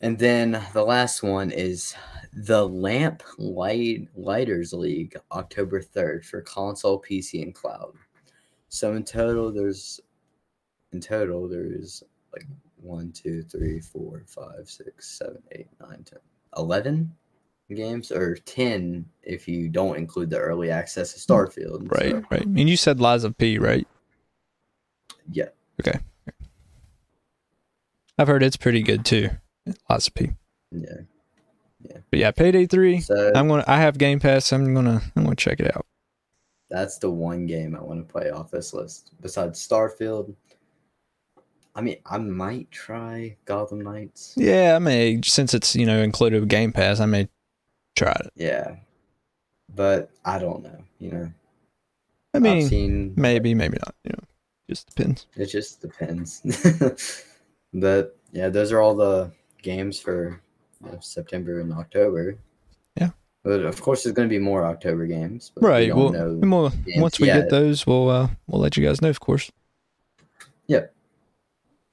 And 0.01 0.17
then 0.17 0.59
the 0.73 0.83
last 0.83 1.21
one 1.21 1.51
is 1.51 1.93
the 2.33 2.67
Lamp 2.67 3.21
Light 3.37 4.07
Lighters 4.15 4.73
League, 4.73 5.15
October 5.31 5.79
third 5.79 6.25
for 6.25 6.41
console, 6.41 6.99
PC, 6.99 7.43
and 7.43 7.53
cloud. 7.53 7.93
So 8.69 8.93
in 8.93 9.03
total, 9.03 9.51
there's 9.51 9.99
in 10.91 11.01
total 11.01 11.47
there's 11.47 12.03
like 12.33 12.47
one, 12.77 13.11
two, 13.11 13.43
three, 13.43 13.79
four, 13.79 14.23
five, 14.25 14.67
six, 14.67 15.19
seven, 15.19 15.43
eight, 15.51 15.67
nine, 15.79 16.03
ten, 16.03 16.19
eleven 16.57 17.13
games, 17.75 18.11
or 18.11 18.35
ten 18.35 19.05
if 19.23 19.47
you 19.47 19.69
don't 19.69 19.97
include 19.97 20.29
the 20.29 20.37
early 20.39 20.71
access 20.71 21.13
to 21.13 21.19
Starfield. 21.19 21.91
Right, 21.91 22.11
So, 22.11 22.23
right. 22.31 22.45
And 22.45 22.69
you 22.69 22.77
said 22.77 22.99
Lies 22.99 23.23
of 23.23 23.37
P, 23.37 23.57
right? 23.57 23.87
yeah. 25.31 25.49
Okay. 25.79 25.99
I've 28.17 28.27
heard 28.27 28.43
it's 28.43 28.57
pretty 28.57 28.81
good 28.83 29.05
too. 29.05 29.29
Lies 29.89 30.07
of 30.07 30.13
P. 30.13 30.31
Yeah. 30.71 30.87
Yeah. 31.83 31.97
But 32.11 32.19
yeah, 32.19 32.31
Payday 32.31 32.67
Three. 32.67 32.99
So 33.01 33.31
I'm 33.33 33.47
gonna. 33.47 33.63
I 33.67 33.77
have 33.79 33.97
Game 33.97 34.19
Pass. 34.19 34.51
I'm 34.53 34.73
gonna. 34.73 35.01
I'm 35.15 35.23
gonna 35.23 35.35
check 35.35 35.59
it 35.59 35.75
out. 35.75 35.85
That's 36.69 36.97
the 36.99 37.09
one 37.09 37.47
game 37.47 37.75
I 37.75 37.81
want 37.81 38.07
to 38.07 38.11
play 38.11 38.29
off 38.29 38.51
this 38.51 38.73
list. 38.73 39.11
Besides 39.21 39.65
Starfield, 39.67 40.33
I 41.75 41.81
mean, 41.81 41.97
I 42.05 42.17
might 42.17 42.69
try 42.71 43.35
Gotham 43.45 43.81
Knights. 43.81 44.35
Yeah, 44.37 44.75
I 44.75 44.79
may. 44.79 45.19
Since 45.23 45.53
it's 45.53 45.75
you 45.75 45.85
know 45.85 46.01
included 46.01 46.41
with 46.41 46.49
Game 46.49 46.71
Pass, 46.71 46.99
I 46.99 47.05
may 47.07 47.27
try 48.05 48.11
it. 48.25 48.31
Yeah, 48.35 48.75
but 49.75 50.11
I 50.25 50.39
don't 50.39 50.63
know. 50.63 50.77
You 50.99 51.11
know, 51.11 51.31
I 52.33 52.39
mean, 52.39 52.67
seen 52.67 53.13
maybe, 53.15 53.53
maybe 53.53 53.77
not. 53.85 53.95
You 54.03 54.11
know, 54.11 54.23
just 54.69 54.95
depends. 54.95 55.27
it 55.35 55.47
just 55.47 55.81
depends. 55.81 56.41
but 57.73 58.17
yeah, 58.31 58.49
those 58.49 58.71
are 58.71 58.79
all 58.81 58.95
the 58.95 59.31
games 59.61 59.99
for 59.99 60.41
you 60.83 60.91
know, 60.91 60.97
September 61.01 61.59
and 61.59 61.71
October. 61.73 62.37
Yeah. 62.97 63.09
but 63.43 63.61
of 63.61 63.81
course, 63.81 64.03
there's 64.03 64.15
going 64.15 64.27
to 64.29 64.33
be 64.33 64.39
more 64.39 64.65
October 64.65 65.05
games. 65.05 65.51
But 65.53 65.63
Right. 65.63 65.93
We 65.95 66.01
don't 66.01 66.13
Well, 66.13 66.39
know. 66.41 66.71
we'll 66.87 67.01
once 67.01 67.19
we 67.19 67.27
yet. 67.27 67.41
get 67.41 67.49
those, 67.49 67.85
we'll 67.87 68.09
uh, 68.09 68.29
we'll 68.47 68.61
let 68.61 68.77
you 68.77 68.85
guys 68.85 69.01
know, 69.01 69.09
of 69.09 69.19
course. 69.19 69.51
Yep. 70.67 70.93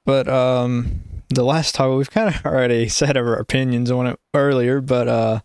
But 0.05 0.27
um, 0.27 1.01
the 1.29 1.43
last 1.43 1.75
time 1.75 1.95
we've 1.95 2.09
kind 2.09 2.33
of 2.33 2.45
already 2.45 2.87
said 2.89 3.17
our 3.17 3.35
opinions 3.35 3.91
on 3.91 4.07
it 4.07 4.19
earlier, 4.33 4.81
but 4.81 5.07
uh, 5.07 5.39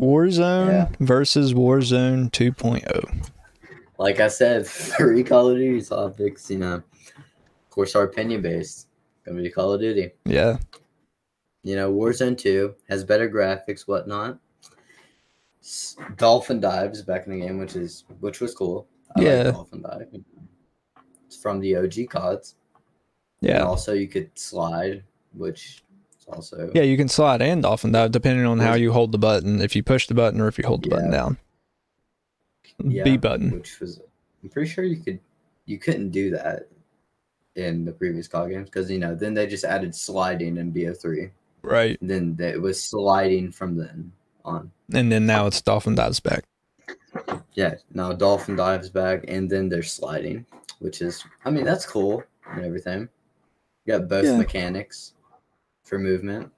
Warzone 0.00 0.66
Yeah. 0.68 0.88
versus 1.00 1.54
Warzone 1.54 2.30
2.0. 2.32 3.30
like 3.98 4.20
I 4.20 4.28
said, 4.28 4.66
three 4.66 5.22
Call 5.24 5.50
of 5.50 5.56
Duty 5.56 5.84
topics. 5.84 6.50
You 6.50 6.58
know, 6.58 6.74
of 6.74 7.70
course, 7.70 7.94
our 7.94 8.04
opinion 8.04 8.42
based. 8.42 8.88
Gonna 9.24 9.40
be 9.40 9.50
Call 9.50 9.72
of 9.72 9.80
Duty. 9.80 10.10
Yeah. 10.24 10.58
You 11.62 11.76
know, 11.76 11.92
Warzone 11.92 12.36
2 12.36 12.74
has 12.90 13.04
better 13.04 13.28
graphics, 13.30 13.82
whatnot. 13.88 14.38
Dolphin 16.16 16.60
dives 16.60 17.00
back 17.02 17.26
in 17.26 17.32
the 17.38 17.46
game, 17.46 17.58
which 17.58 17.74
is 17.74 18.04
which 18.20 18.40
was 18.40 18.54
cool. 18.54 18.86
I 19.16 19.22
Yeah. 19.22 19.42
like 19.44 19.54
Dolphin 19.54 19.82
dive. 19.82 20.08
It's 21.26 21.36
from 21.36 21.60
the 21.60 21.76
OG 21.76 22.06
CODs. 22.06 22.56
And 23.40 23.50
Yeah. 23.50 23.62
also, 23.64 23.92
you 23.94 24.08
could 24.08 24.30
slide, 24.38 25.04
which 25.32 25.64
is 25.66 25.82
also 26.28 26.70
Yeah, 26.74 26.82
you 26.82 26.96
can 26.96 27.08
slide 27.08 27.42
and 27.42 27.62
dolphin 27.62 27.92
dive 27.92 28.10
depending 28.12 28.46
on 28.46 28.58
how 28.58 28.74
you 28.74 28.92
hold 28.92 29.12
the 29.12 29.18
button. 29.18 29.60
If 29.60 29.74
you 29.76 29.82
push 29.82 30.06
the 30.06 30.14
button 30.14 30.40
or 30.40 30.48
if 30.48 30.58
you 30.58 30.64
hold 30.66 30.82
the 30.84 30.90
button 30.90 31.10
down. 31.10 31.38
yeah, 32.84 33.04
B 33.04 33.16
button. 33.16 33.50
which 33.52 33.80
was 33.80 34.00
I'm 34.42 34.48
pretty 34.50 34.70
sure 34.70 34.84
you 34.84 34.96
could 34.96 35.18
you 35.66 35.78
couldn't 35.78 36.10
do 36.10 36.30
that 36.30 36.68
in 37.56 37.84
the 37.84 37.92
previous 37.92 38.26
COD 38.28 38.50
games 38.50 38.68
because 38.68 38.90
you 38.90 38.98
know 38.98 39.14
then 39.14 39.34
they 39.34 39.46
just 39.46 39.64
added 39.64 39.94
sliding 39.94 40.56
in 40.58 40.72
BO3. 40.72 41.30
Right. 41.62 41.98
And 42.00 42.10
then 42.10 42.36
it 42.38 42.60
was 42.60 42.82
sliding 42.82 43.50
from 43.52 43.76
then 43.76 44.12
on. 44.44 44.70
And 44.92 45.10
then 45.10 45.24
now 45.24 45.46
it's 45.46 45.62
dolphin 45.62 45.94
dives 45.94 46.20
back. 46.20 46.44
Yeah, 47.54 47.76
now 47.92 48.12
Dolphin 48.12 48.56
dives 48.56 48.90
back, 48.90 49.24
and 49.28 49.48
then 49.48 49.68
they're 49.68 49.84
sliding, 49.84 50.44
which 50.80 51.00
is, 51.00 51.24
I 51.44 51.50
mean, 51.50 51.64
that's 51.64 51.86
cool 51.86 52.24
and 52.50 52.64
everything. 52.64 53.08
You 53.86 53.98
got 53.98 54.08
both 54.08 54.24
Yeah. 54.24 54.36
mechanics 54.36 55.12
for 55.84 55.98
movement, 55.98 56.50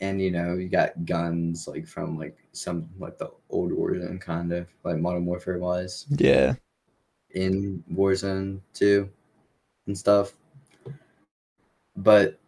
and 0.00 0.20
you 0.20 0.30
know, 0.30 0.54
you 0.54 0.68
got 0.68 1.04
guns 1.04 1.68
like 1.68 1.86
from 1.86 2.18
like 2.18 2.36
some 2.52 2.88
like 2.98 3.18
the 3.18 3.30
old 3.50 3.72
Warzone 3.72 4.20
kind 4.20 4.52
of 4.52 4.66
like 4.84 4.98
Modern 4.98 5.26
Warfare 5.26 5.58
wise 5.58 6.06
Yeah. 6.10 6.54
in 7.30 7.84
Warzone 7.92 8.60
2 8.74 9.08
and 9.86 9.96
stuff. 9.98 10.32
But 11.96 12.38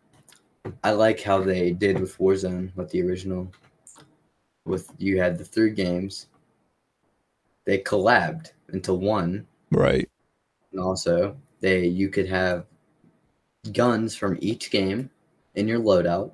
I 0.84 0.92
like 0.92 1.20
how 1.20 1.42
they 1.42 1.72
did 1.72 2.00
with 2.00 2.16
Warzone, 2.18 2.74
with 2.76 2.90
the 2.90 3.02
original. 3.02 3.52
With 4.64 4.92
you 4.96 5.18
had 5.18 5.36
the 5.38 5.44
three 5.44 5.72
games, 5.72 6.28
they 7.64 7.78
collabed 7.78 8.52
into 8.72 8.94
one, 8.94 9.44
Right. 9.72 10.08
and 10.70 10.80
also 10.80 11.36
they 11.58 11.86
you 11.86 12.08
could 12.08 12.28
have 12.28 12.66
guns 13.72 14.14
from 14.14 14.38
each 14.40 14.70
game 14.70 15.10
in 15.54 15.68
your 15.68 15.80
loadout. 15.80 16.32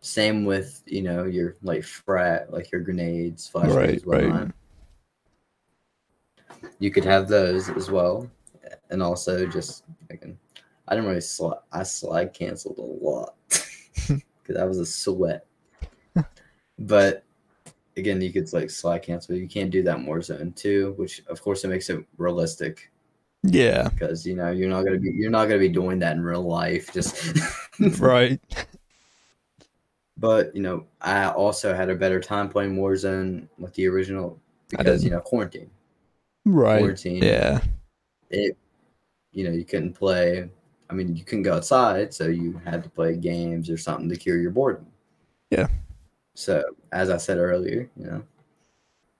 Same 0.00 0.44
with 0.44 0.82
you 0.86 1.02
know 1.02 1.24
your 1.24 1.56
like 1.62 1.82
frag, 1.84 2.50
like 2.50 2.70
your 2.70 2.82
grenades, 2.82 3.50
Right, 3.54 3.66
flashbangs, 3.66 4.02
right. 4.06 4.24
whatnot. 4.24 4.54
You 6.78 6.90
could 6.90 7.04
have 7.04 7.28
those 7.28 7.68
as 7.70 7.90
well, 7.90 8.30
and 8.90 9.02
also 9.02 9.46
just 9.46 9.84
I 10.10 10.16
can. 10.16 10.38
I 10.86 10.94
didn't 10.94 11.08
really 11.08 11.20
slide. 11.22 11.58
I 11.72 11.82
slide 11.82 12.34
canceled 12.34 12.78
a 12.78 12.82
lot 12.82 13.34
because 13.48 14.56
I 14.58 14.64
was 14.64 14.78
a 14.78 14.84
sweat. 14.86 15.46
but 16.78 17.24
again, 17.96 18.20
you 18.20 18.30
could 18.32 18.52
like 18.52 18.68
slide 18.68 18.98
cancel. 19.02 19.34
You 19.36 19.48
can't 19.48 19.70
do 19.70 19.82
that 19.84 19.98
in 19.98 20.04
Warzone 20.04 20.54
too, 20.54 20.92
which 20.98 21.22
of 21.28 21.40
course 21.40 21.64
it 21.64 21.68
makes 21.68 21.88
it 21.88 22.04
realistic 22.18 22.90
Yeah. 23.42 23.88
because 23.88 24.26
you 24.26 24.34
know 24.36 24.50
you're 24.50 24.68
not 24.68 24.84
gonna 24.84 24.98
be 24.98 25.10
you're 25.12 25.30
not 25.30 25.46
gonna 25.46 25.58
be 25.60 25.68
doing 25.70 25.98
that 26.00 26.16
in 26.16 26.22
real 26.22 26.42
life. 26.46 26.92
Just 26.92 27.16
Right. 27.98 28.40
But 30.16 30.54
you 30.54 30.62
know, 30.62 30.86
I 31.00 31.26
also 31.26 31.74
had 31.74 31.90
a 31.90 31.94
better 31.94 32.20
time 32.20 32.48
playing 32.48 32.76
Warzone 32.76 33.48
with 33.58 33.74
the 33.74 33.88
original 33.88 34.40
because 34.70 35.04
you 35.04 35.10
know 35.10 35.20
quarantine. 35.20 35.70
Right. 36.44 36.78
Quarantine. 36.78 37.22
Yeah. 37.22 37.60
It, 38.30 38.56
you 39.32 39.44
know, 39.44 39.50
you 39.50 39.64
couldn't 39.64 39.94
play. 39.94 40.48
I 40.88 40.94
mean, 40.94 41.16
you 41.16 41.24
couldn't 41.24 41.42
go 41.42 41.54
outside, 41.54 42.14
so 42.14 42.28
you 42.28 42.60
had 42.64 42.82
to 42.84 42.90
play 42.90 43.16
games 43.16 43.68
or 43.70 43.76
something 43.76 44.08
to 44.08 44.16
cure 44.16 44.38
your 44.38 44.50
boredom. 44.50 44.86
Yeah. 45.50 45.68
So, 46.34 46.62
as 46.92 47.10
I 47.10 47.16
said 47.16 47.38
earlier, 47.38 47.90
you 47.96 48.06
know, 48.06 48.22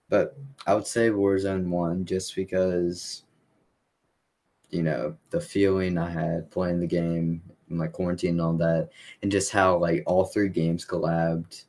but 0.09 0.37
I 0.67 0.75
would 0.75 0.87
say 0.87 1.11
Warzone 1.11 1.69
one 1.69 2.05
just 2.05 2.37
because, 2.37 3.25
you 4.71 4.83
know, 4.83 5.17
the 5.31 5.41
feeling 5.41 5.97
I 5.97 6.11
had 6.11 6.51
playing 6.51 6.81
the 6.81 6.87
game, 6.87 7.43
in 7.71 7.77
my 7.77 7.87
quarantine 7.87 8.31
and 8.31 8.41
all 8.41 8.53
that, 8.55 8.91
and 9.23 9.31
just 9.31 9.51
how 9.51 9.77
like 9.77 10.03
all 10.07 10.25
three 10.25 10.49
games 10.49 10.87
collabed 10.87 11.65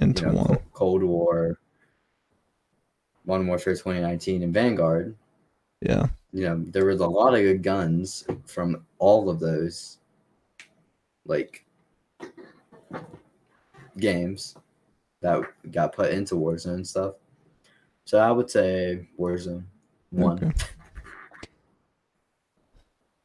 into 0.00 0.26
you 0.26 0.32
know, 0.32 0.38
one 0.42 0.58
Cold 0.72 1.02
War, 1.02 1.58
Modern 3.26 3.46
Warfare 3.46 3.74
2019, 3.74 4.42
and 4.42 4.54
Vanguard. 4.54 5.16
Yeah. 5.80 6.06
You 6.32 6.44
know, 6.44 6.64
there 6.68 6.86
was 6.86 7.00
a 7.00 7.06
lot 7.06 7.34
of 7.34 7.40
good 7.40 7.62
guns 7.62 8.24
from 8.46 8.84
all 8.98 9.28
of 9.28 9.38
those, 9.38 9.98
like, 11.26 11.64
games 13.98 14.56
that 15.20 15.42
got 15.70 15.92
put 15.94 16.10
into 16.10 16.36
Warzone 16.36 16.74
and 16.74 16.86
stuff. 16.86 17.14
So 18.04 18.18
I 18.18 18.30
would 18.30 18.50
say 18.50 19.08
Warzone 19.18 19.64
one. 20.10 20.38
Okay. 20.38 20.52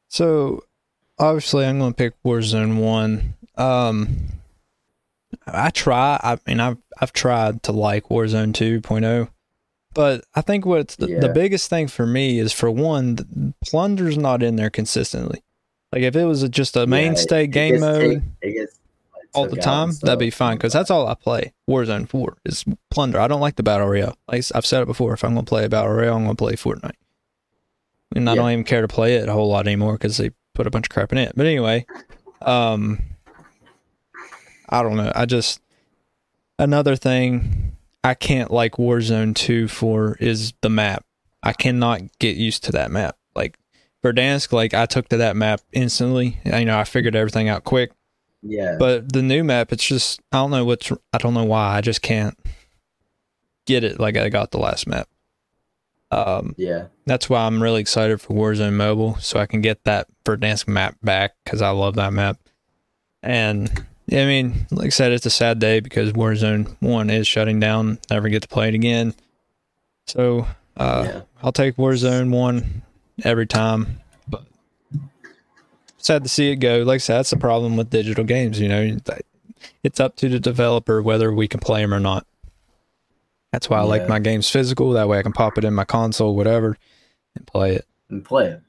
So 0.09 0.63
obviously 1.19 1.65
I'm 1.65 1.79
gonna 1.79 1.93
pick 1.93 2.13
Warzone 2.23 2.77
one. 2.81 3.35
Um 3.55 4.17
I 5.45 5.69
try 5.69 6.19
I 6.21 6.37
mean 6.47 6.59
I've 6.59 6.77
I've 6.99 7.13
tried 7.13 7.63
to 7.63 7.71
like 7.71 8.09
Warzone 8.09 8.53
2.0. 8.53 9.29
But 9.93 10.23
I 10.35 10.41
think 10.41 10.65
what's 10.65 10.95
the, 10.95 11.07
the 11.07 11.29
biggest 11.29 11.69
thing 11.69 11.87
for 11.87 12.05
me 12.05 12.37
is 12.39 12.53
for 12.53 12.69
one, 12.69 13.15
the 13.15 13.53
plunder's 13.65 14.17
not 14.17 14.43
in 14.43 14.55
there 14.55 14.69
consistently. 14.69 15.41
Like 15.91 16.03
if 16.03 16.15
it 16.15 16.25
was 16.25 16.47
just 16.49 16.75
a 16.75 16.81
Yeah, 16.81 16.85
mainstay 16.85 17.45
it 17.45 17.47
game 17.47 17.79
mode 17.79 18.21
take- 18.41 18.49
it 18.49 18.53
gets, 18.53 18.79
like, 19.15 19.23
all 19.33 19.47
the 19.47 19.55
time, 19.55 19.89
and 19.89 19.97
that'd 20.01 20.19
be 20.19 20.29
fine 20.29 20.57
because 20.57 20.73
that's 20.73 20.91
all 20.91 21.07
I 21.07 21.15
play. 21.15 21.53
Warzone 21.69 22.07
4 22.07 22.37
is 22.45 22.63
plunder. 22.91 23.19
I 23.19 23.27
don't 23.27 23.41
like 23.41 23.55
the 23.55 23.63
battle 23.63 23.87
royale. 23.87 24.17
Like 24.27 24.43
I've 24.53 24.65
said 24.65 24.83
it 24.83 24.85
before, 24.85 25.13
if 25.13 25.23
I'm 25.23 25.33
gonna 25.33 25.45
play 25.45 25.65
a 25.65 25.69
battle 25.69 25.93
royale, 25.93 26.15
I'm 26.17 26.23
gonna 26.25 26.35
play 26.35 26.53
Fortnite. 26.53 26.91
And 28.15 28.29
I 28.29 28.33
Yeah. 28.33 28.41
don't 28.41 28.51
even 28.51 28.63
care 28.65 28.81
to 28.81 28.87
play 28.87 29.15
it 29.15 29.27
a 29.27 29.33
whole 29.33 29.49
lot 29.49 29.65
anymore 29.65 29.93
because 29.93 30.17
they 30.17 30.29
put 30.57 30.67
a 30.67 30.71
bunch 30.71 30.87
of 30.87 30.89
crap 30.89 31.11
in 31.11 31.19
it. 31.19 31.33
But 31.35 31.45
anyway, 31.45 31.85
um, 32.41 32.99
I 34.67 34.81
don't 34.81 34.97
know. 34.97 35.11
I 35.15 35.25
just 35.25 35.61
another 36.57 36.95
thing 36.95 37.77
I 38.03 38.15
can't 38.15 38.49
like 38.49 38.73
Warzone 38.73 39.35
2 39.35 39.67
for 39.67 40.17
is 40.19 40.53
the 40.61 40.69
map. 40.69 41.05
I 41.43 41.53
cannot 41.53 42.01
get 42.19 42.35
used 42.35 42.63
to 42.65 42.71
that 42.71 42.89
map. 42.89 43.15
Like 43.35 43.59
Verdansk, 44.03 44.51
like 44.51 44.73
I 44.73 44.87
took 44.87 45.07
to 45.09 45.17
that 45.17 45.35
map 45.35 45.61
instantly. 45.71 46.39
You 46.43 46.65
know, 46.65 46.79
I 46.79 46.83
figured 46.83 47.15
everything 47.15 47.49
out 47.49 47.63
quick. 47.63 47.91
Yeah. 48.41 48.77
But 48.79 49.13
the 49.13 49.21
new 49.21 49.43
map, 49.43 49.71
it's 49.71 49.85
just 49.85 50.19
I 50.31 50.37
don't 50.37 50.51
know 50.51 50.65
what's 50.65 50.91
I 51.13 51.19
don't 51.19 51.35
know 51.35 51.45
why 51.45 51.77
I 51.77 51.81
just 51.81 52.01
can't 52.01 52.37
get 53.67 53.83
it 53.83 53.99
like 53.99 54.17
I 54.17 54.29
got 54.29 54.49
the 54.49 54.59
last 54.59 54.87
map. 54.87 55.07
Um, 56.09 56.55
yeah. 56.57 56.87
that's 57.05 57.29
why 57.29 57.45
I'm 57.45 57.61
really 57.61 57.81
excited 57.81 58.21
for 58.21 58.33
Warzone 58.33 58.73
Mobile, 58.73 59.17
so 59.17 59.39
I 59.39 59.45
can 59.45 59.61
get 59.61 59.83
that 59.83 60.07
Verdansk 60.23 60.67
map 60.67 60.95
back 61.03 61.35
because 61.43 61.61
I 61.61 61.69
love 61.71 61.95
that 61.95 62.13
map. 62.13 62.39
And 63.21 63.85
yeah, 64.07 64.23
I 64.23 64.25
mean, 64.25 64.67
like 64.71 64.87
I 64.87 64.89
said, 64.89 65.11
it's 65.11 65.25
a 65.25 65.29
sad 65.29 65.59
day 65.59 65.81
because 65.81 66.13
Warzone 66.13 66.77
One 66.79 67.09
is 67.09 67.27
shutting 67.27 67.59
down. 67.59 67.99
Never 68.09 68.29
get 68.29 68.41
to 68.43 68.47
play 68.47 68.69
it 68.69 68.75
again. 68.75 69.13
So 70.05 70.47
uh, 70.77 71.03
yeah. 71.05 71.21
I'll 71.43 71.51
take 71.51 71.75
Warzone 71.75 72.31
One 72.31 72.83
every 73.23 73.47
time, 73.47 73.99
but 74.29 74.45
sad 75.97 76.23
to 76.23 76.29
see 76.29 76.51
it 76.51 76.57
go. 76.57 76.83
Like 76.83 76.95
I 76.95 76.97
said, 76.99 77.17
that's 77.17 77.31
the 77.31 77.37
problem 77.37 77.75
with 77.75 77.89
digital 77.89 78.23
games. 78.23 78.61
You 78.61 78.69
know, 78.69 78.97
it's 79.83 79.99
up 79.99 80.15
to 80.17 80.29
the 80.29 80.39
developer 80.39 81.01
whether 81.01 81.33
we 81.33 81.49
can 81.49 81.59
play 81.59 81.81
them 81.81 81.93
or 81.93 81.99
not. 81.99 82.25
That's 83.51 83.69
why 83.69 83.77
I 83.79 83.83
like 83.83 84.07
my 84.09 84.19
games 84.19 84.49
physical. 84.49 84.91
That 84.91 85.07
way 85.07 85.19
I 85.19 85.23
can 85.23 85.31
pop 85.33 85.57
it 85.57 85.63
in 85.63 85.73
my 85.73 85.85
console, 85.85 86.35
whatever, 86.35 86.77
and 87.35 87.47
play 87.47 87.75
it. 87.75 87.85
And 88.09 88.23
play 88.23 88.47
it. 88.47 88.61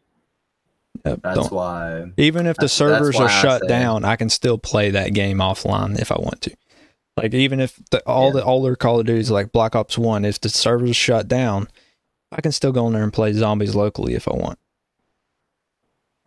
Yep, 1.05 1.21
That's 1.23 1.37
don't- 1.37 1.53
why. 1.53 2.05
even 2.17 2.47
if 2.47 2.57
the 2.57 2.69
servers 2.69 3.17
are 3.17 3.29
shut 3.29 3.63
say- 3.63 3.69
down, 3.69 4.05
I 4.05 4.17
can 4.17 4.31
still 4.31 4.59
play 4.59 4.91
that 4.91 5.13
game 5.15 5.39
offline 5.39 5.99
if 6.01 6.11
I 6.13 6.17
want 6.19 6.41
to. 6.43 6.55
Like 7.17 7.35
even 7.35 7.61
if 7.61 7.79
the, 7.91 8.01
all 8.07 8.27
Yeah. 8.27 8.33
the 8.41 8.45
older 8.45 8.77
Call 8.77 9.01
of 9.01 9.07
Duties 9.07 9.31
like 9.31 9.51
Black 9.53 9.75
Ops 9.75 9.99
One, 9.99 10.25
if 10.25 10.41
the 10.41 10.49
servers 10.49 10.97
shut 10.97 11.27
down, 11.29 11.69
I 12.31 12.41
can 12.41 12.53
still 12.53 12.73
go 12.73 12.87
in 12.87 12.93
there 12.93 13.03
and 13.03 13.13
play 13.13 13.33
zombies 13.33 13.75
locally 13.75 14.15
if 14.15 14.29
I 14.29 14.35
want. 14.35 14.59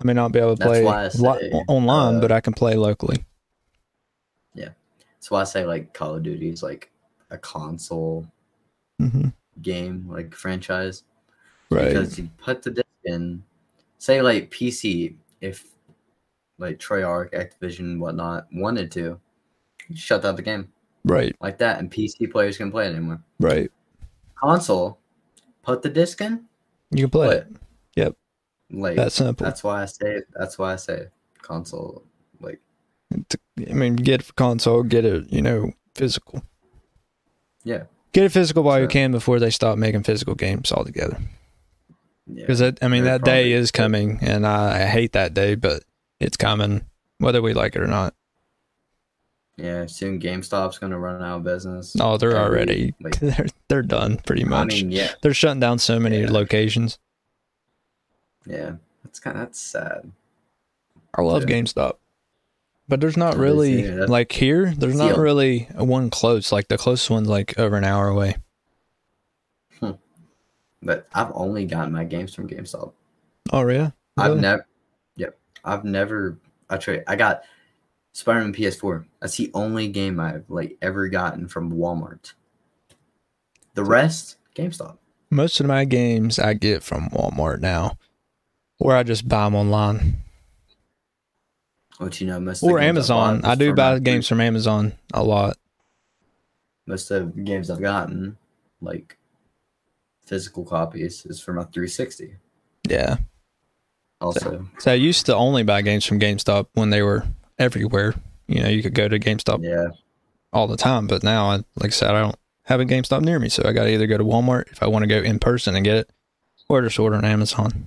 I 0.01 0.03
may 0.03 0.13
not 0.13 0.31
be 0.31 0.39
able 0.39 0.57
to 0.57 0.65
play 0.65 0.85
I 0.85 1.09
lo- 1.15 1.37
online, 1.67 2.15
uh, 2.15 2.21
but 2.21 2.31
I 2.31 2.41
can 2.41 2.53
play 2.53 2.75
locally. 2.75 3.23
Yeah, 4.55 4.69
that's 5.13 5.29
why 5.31 5.41
I 5.41 5.43
say 5.45 5.65
like 5.65 5.93
Call 5.93 6.15
of 6.15 6.23
Duty 6.23 6.49
is 6.49 6.63
like 6.63 6.89
a 7.29 7.37
console 7.37 8.25
hmm 9.09 9.27
game, 9.61 10.05
like 10.09 10.33
franchise. 10.33 11.03
Right. 11.69 11.87
Because 11.87 12.17
you 12.17 12.29
put 12.37 12.63
the 12.63 12.71
disc 12.71 12.87
in, 13.05 13.43
say 13.97 14.21
like 14.21 14.49
PC, 14.49 15.15
if 15.41 15.65
like 16.57 16.79
Treyarch, 16.79 17.31
Activision, 17.33 17.99
whatnot 17.99 18.47
wanted 18.53 18.91
to, 18.93 19.19
shut 19.93 20.23
down 20.23 20.35
the 20.35 20.41
game 20.41 20.71
right. 21.05 21.35
like 21.41 21.57
that, 21.59 21.79
and 21.79 21.91
PC 21.91 22.31
players 22.31 22.57
can 22.57 22.71
play 22.71 22.87
it 22.87 22.91
anymore. 22.95 23.21
Right. 23.39 23.71
Console, 24.35 24.99
put 25.61 25.81
the 25.81 25.89
disc 25.89 26.19
in, 26.21 26.45
You 26.91 27.03
can 27.03 27.09
play 27.11 27.27
play 27.27 27.35
it. 27.37 27.47
it. 27.47 27.61
Like 28.71 28.95
That 28.95 29.11
simple. 29.11 29.45
that's 29.45 29.63
why 29.63 29.81
I 29.83 29.85
say 29.85 30.21
that's 30.33 30.57
why 30.57 30.73
I 30.73 30.75
say 30.77 31.07
console. 31.41 32.03
Like 32.39 32.61
I 33.13 33.73
mean, 33.73 33.95
get 33.97 34.21
it 34.21 34.23
for 34.23 34.33
console, 34.33 34.83
get 34.83 35.03
it, 35.05 35.31
you 35.31 35.41
know, 35.41 35.73
physical. 35.93 36.41
yeah, 37.63 37.83
Get 38.13 38.25
it 38.25 38.31
physical 38.31 38.63
while 38.63 38.79
you 38.81 38.87
can 38.87 39.11
before 39.11 39.39
they 39.39 39.49
stop 39.49 39.77
making 39.77 40.03
physical 40.03 40.35
games 40.35 40.71
altogether. 40.71 41.17
yeah. 42.27 42.41
Because 42.45 42.61
I 42.61 42.87
mean, 42.89 43.05
that 43.05 43.23
day 43.23 43.51
is 43.53 43.71
coming, 43.71 44.19
and 44.21 44.45
I, 44.45 44.83
I 44.83 44.85
hate 44.85 45.13
that 45.13 45.33
day, 45.33 45.55
but 45.55 45.83
it's 46.19 46.35
coming, 46.37 46.83
whether 47.19 47.41
we 47.41 47.53
like 47.53 47.75
it 47.75 47.81
or 47.81 47.87
not. 47.87 48.13
Yeah, 49.57 49.85
soon 49.85 50.19
GameStop's 50.19 50.77
gonna 50.79 50.97
run 50.99 51.21
out 51.21 51.37
of 51.37 51.43
business. 51.43 51.95
Oh, 51.99 52.17
they're 52.17 52.35
Every- 52.35 52.41
already 52.57 52.93
like- 52.99 53.19
they're 53.19 53.47
they're 53.67 53.81
done 53.83 54.17
pretty 54.25 54.43
I 54.43 54.47
much. 54.47 54.67
mean, 54.73 54.91
yeah, 54.91 55.11
they're 55.21 55.33
shutting 55.33 55.59
down 55.59 55.77
so 55.79 55.99
many 55.99 56.21
Yeah. 56.21 56.31
locations. 56.31 56.99
yeah. 58.45 58.73
That's 59.03 59.19
kind 59.19 59.37
of 59.37 59.41
that's 59.47 59.59
sad. 59.59 60.11
I 61.13 61.21
love 61.21 61.47
Yeah. 61.49 61.57
GameStop, 61.57 61.93
but 62.91 62.99
there's 62.99 63.15
not 63.15 63.31
That 63.35 63.37
is- 63.37 63.41
really 63.41 63.83
yeah, 63.85 64.05
like 64.09 64.33
here. 64.33 64.73
There's 64.77 64.97
not 64.97 65.15
Yeah. 65.15 65.21
really 65.21 65.59
one 65.75 66.09
close. 66.09 66.51
Like 66.51 66.67
the 66.67 66.77
closest 66.77 67.09
one's 67.09 67.29
like 67.29 67.57
over 67.57 67.77
an 67.77 67.85
hour 67.85 68.09
away. 68.09 68.35
Hmm. 69.79 69.91
But 70.83 71.07
I've 71.13 71.31
only 71.33 71.65
gotten 71.65 71.93
my 71.93 72.03
games 72.03 72.35
from 72.35 72.49
GameStop. 72.49 72.91
Oh 73.53 73.65
yeah, 73.69 73.91
I've 74.17 74.37
never, 74.37 74.67
yep, 75.15 75.39
I've 75.63 75.85
never. 75.85 76.37
I 76.69 76.75
trade. 76.75 77.03
I 77.07 77.15
got 77.15 77.43
Spider-Man 78.11 78.53
PS4. 78.53 79.05
That's 79.21 79.37
the 79.37 79.49
only 79.53 79.87
game 79.87 80.19
I've 80.19 80.43
like 80.49 80.77
ever 80.81 81.07
gotten 81.07 81.47
from 81.47 81.71
Walmart. 81.71 82.33
The 83.73 83.85
rest, 83.85 84.35
GameStop. 84.53 84.97
most 85.29 85.61
of 85.61 85.65
my 85.65 85.85
games 85.85 86.39
I 86.39 86.55
get 86.55 86.83
from 86.83 87.07
Walmart 87.11 87.61
now, 87.61 87.97
or 88.79 88.93
I 88.97 89.03
just 89.03 89.29
buy 89.29 89.45
them 89.45 89.55
online 89.55 90.17
Which 92.01 92.19
you 92.21 92.27
know, 92.27 92.39
most 92.39 92.63
or 92.63 92.79
Amazon. 92.79 93.41
bought 93.41 93.51
I 93.51 93.55
do 93.55 93.73
buy 93.73 93.93
my- 93.93 93.99
games 93.99 94.27
from 94.27 94.41
Amazon 94.41 94.93
a 95.13 95.23
lot. 95.23 95.57
Most 96.87 97.11
of 97.11 97.35
the 97.35 97.41
games 97.41 97.69
I've 97.69 97.81
gotten, 97.81 98.37
like 98.81 99.17
physical 100.25 100.65
copies, 100.65 101.25
is 101.27 101.39
from 101.39 101.57
a 101.59 101.63
360. 101.65 102.35
Yeah. 102.89 103.17
Also, 104.19 104.67
So 104.79 104.91
I 104.91 104.95
used 104.95 105.25
to 105.27 105.35
only 105.35 105.63
buy 105.63 105.81
games 105.83 106.05
from 106.05 106.19
GameStop 106.19 106.67
when 106.73 106.89
they 106.89 107.01
were 107.01 107.25
everywhere. 107.59 108.15
You 108.47 108.61
know, 108.63 108.69
you 108.69 108.81
could 108.83 108.93
go 108.95 109.07
to 109.07 109.19
GameStop 109.19 109.63
yeah, 109.63 109.89
all 110.51 110.67
the 110.67 110.77
time, 110.77 111.07
but 111.07 111.23
now, 111.23 111.45
I, 111.51 111.55
like 111.75 111.85
I 111.85 111.89
said, 111.89 112.11
I 112.15 112.21
don't 112.21 112.35
have 112.63 112.79
a 112.79 112.85
GameStop 112.85 113.21
near 113.21 113.39
me, 113.39 113.49
so 113.49 113.63
I 113.65 113.73
got 113.73 113.83
to 113.85 113.89
either 113.91 114.07
go 114.07 114.17
to 114.17 114.23
Walmart 114.23 114.71
if 114.71 114.81
I 114.83 114.87
want 114.87 115.03
to 115.03 115.07
go 115.07 115.19
in 115.21 115.39
person 115.39 115.75
and 115.75 115.83
get 115.85 115.97
it, 115.97 116.09
or 116.67 116.81
just 116.81 116.99
order 116.99 117.15
on 117.15 117.25
Amazon 117.25 117.85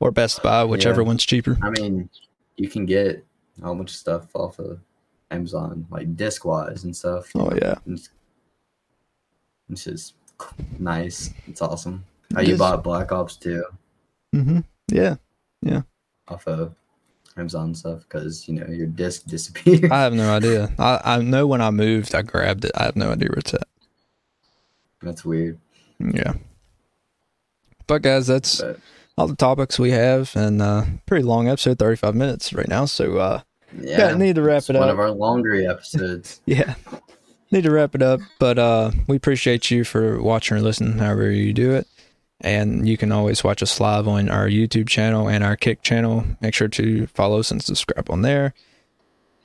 or 0.00 0.10
Best 0.10 0.42
Buy, 0.42 0.64
whichever 0.64 1.02
Yeah. 1.02 1.06
one's 1.08 1.24
cheaper. 1.26 1.56
I 1.62 1.70
mean, 1.70 2.08
you 2.58 2.68
can 2.68 2.84
get 2.84 3.24
a 3.60 3.64
whole 3.64 3.74
bunch 3.74 3.90
of 3.90 3.96
stuff 3.96 4.26
off 4.34 4.58
of 4.58 4.78
Amazon, 5.30 5.86
like 5.90 6.16
disc 6.16 6.44
wise 6.44 6.84
and 6.84 6.94
stuff. 6.94 7.30
Oh 7.34 7.50
yeah, 7.54 7.76
It's, 7.86 8.10
it's 9.70 9.84
just 9.84 10.14
nice. 10.78 11.30
It's 11.46 11.62
awesome. 11.62 12.04
How 12.34 12.42
you 12.42 12.56
bought 12.56 12.84
Black 12.84 13.10
Ops 13.10 13.36
2 13.36 13.64
hmm 14.34 14.58
Yeah. 14.92 15.16
yeah, 15.62 15.82
off 16.28 16.46
of 16.46 16.74
Amazon 17.38 17.74
stuff 17.74 18.00
because 18.00 18.46
you 18.48 18.54
know 18.54 18.66
your 18.66 18.86
disc 18.86 19.24
disappeared. 19.26 19.90
I 19.90 20.02
have 20.02 20.12
no 20.12 20.30
idea. 20.30 20.72
I, 20.78 21.00
I 21.04 21.18
know 21.22 21.46
when 21.46 21.60
I 21.62 21.70
moved, 21.70 22.14
I 22.14 22.22
grabbed 22.22 22.64
it. 22.64 22.72
I 22.74 22.84
have 22.84 22.96
no 22.96 23.10
idea 23.12 23.28
where 23.28 23.38
it's 23.38 23.54
at. 23.54 23.66
That's 25.00 25.24
weird. 25.24 25.58
Yeah. 26.00 26.34
But 27.86 28.02
guys, 28.02 28.26
that's 28.26 28.60
But 28.60 28.80
all 29.18 29.26
the 29.26 29.36
topics 29.36 29.78
we 29.78 29.90
have, 29.90 30.34
and 30.36 30.62
uh, 30.62 30.84
pretty 31.06 31.24
long 31.24 31.48
episode, 31.48 31.78
thirty 31.78 31.96
five 31.96 32.14
minutes 32.14 32.52
right 32.52 32.68
now. 32.68 32.84
So 32.86 33.18
uh, 33.18 33.40
yeah, 33.78 34.10
yeah, 34.10 34.14
need 34.16 34.36
to 34.36 34.42
wrap 34.42 34.62
it 34.70 34.74
one 34.76 34.84
up. 34.88 34.92
of 34.94 34.98
our 35.00 35.10
longer 35.10 35.54
episodes. 35.70 36.40
yeah, 36.46 36.74
need 37.50 37.64
to 37.64 37.70
wrap 37.70 37.94
it 37.94 38.02
up. 38.02 38.20
But 38.38 38.58
uh, 38.58 38.92
we 39.06 39.16
appreciate 39.16 39.70
you 39.70 39.84
for 39.84 40.22
watching 40.22 40.56
or 40.56 40.60
listening, 40.60 40.98
however 40.98 41.30
you 41.30 41.52
do 41.52 41.72
it. 41.74 41.86
And 42.40 42.88
you 42.88 42.96
can 42.96 43.10
always 43.10 43.42
watch 43.42 43.64
us 43.64 43.80
live 43.80 44.06
on 44.06 44.28
our 44.28 44.46
YouTube 44.48 44.88
channel 44.88 45.28
and 45.28 45.42
our 45.42 45.56
Kick 45.56 45.82
channel. 45.82 46.24
Make 46.40 46.54
sure 46.54 46.68
to 46.68 47.08
follow 47.08 47.40
us 47.40 47.50
and 47.50 47.60
subscribe 47.60 48.08
on 48.10 48.22
there. 48.22 48.54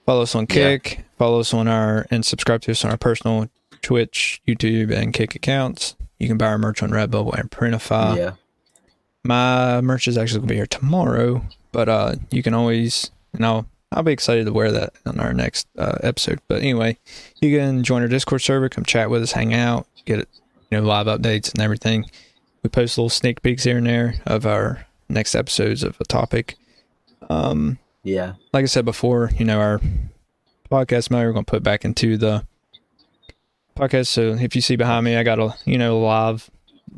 Follow 0.05 0.21
us 0.21 0.35
on 0.35 0.43
Yeah. 0.43 0.77
Kick. 0.77 1.03
Follow 1.17 1.39
us 1.39 1.55
on 1.55 1.67
our 1.67 2.05
and 2.11 2.23
subscribe 2.23 2.61
to 2.61 2.71
us 2.71 2.85
on 2.85 2.91
our 2.91 2.97
personal 2.97 3.49
Twitch, 3.81 4.41
YouTube, 4.47 4.91
and 4.95 5.11
Kick 5.11 5.33
accounts. 5.33 5.95
You 6.19 6.27
can 6.27 6.37
buy 6.37 6.45
our 6.45 6.59
merch 6.59 6.83
on 6.83 6.91
Redbubble 6.91 7.33
and 7.33 7.49
Printify. 7.49 8.15
yeah, 8.17 8.31
My 9.23 9.81
merch 9.81 10.07
is 10.07 10.17
actually 10.17 10.41
gonna 10.41 10.49
be 10.49 10.55
here 10.55 10.65
tomorrow, 10.65 11.45
but 11.71 11.87
uh, 11.87 12.15
you 12.29 12.43
can 12.43 12.53
always, 12.53 13.09
and 13.33 13.45
I'll 13.45 13.65
I'll 13.91 14.03
be 14.03 14.11
excited 14.11 14.45
to 14.45 14.53
wear 14.53 14.71
that 14.71 14.93
on 15.05 15.19
our 15.19 15.33
next 15.33 15.67
uh, 15.77 15.97
episode. 16.01 16.39
But 16.47 16.61
anyway, 16.61 16.97
you 17.41 17.57
can 17.57 17.83
join 17.83 18.01
our 18.01 18.07
Discord 18.07 18.41
server, 18.41 18.69
come 18.69 18.83
chat 18.83 19.09
with 19.09 19.23
us, 19.23 19.31
hang 19.31 19.53
out, 19.53 19.87
get 20.05 20.27
you 20.69 20.79
know, 20.79 20.83
live 20.83 21.07
updates 21.07 21.53
and 21.53 21.61
everything. 21.61 22.05
We 22.63 22.69
post 22.69 22.97
little 22.97 23.09
sneak 23.09 23.41
peeks 23.41 23.63
here 23.63 23.77
and 23.77 23.87
there 23.87 24.15
of 24.25 24.45
our 24.45 24.85
next 25.09 25.35
episodes 25.35 25.83
of 25.83 25.99
a 25.99 26.05
topic. 26.05 26.55
Um, 27.29 27.77
yeah, 28.03 28.33
like 28.51 28.63
I 28.63 28.67
said 28.67 28.85
before, 28.85 29.31
you 29.37 29.45
know, 29.45 29.59
our 29.59 29.79
podcast 30.71 31.11
mode 31.11 31.25
we're 31.25 31.33
gonna 31.33 31.45
put 31.45 31.63
back 31.63 31.85
into 31.85 32.17
the 32.17 32.45
podcast. 33.77 34.07
So 34.07 34.33
if 34.33 34.55
you 34.55 34.61
see 34.61 34.75
behind 34.75 35.05
me, 35.05 35.15
I 35.15 35.23
got 35.23 35.39
a 35.39 35.55
you 35.65 35.77
know 35.77 35.99
live, 35.99 36.49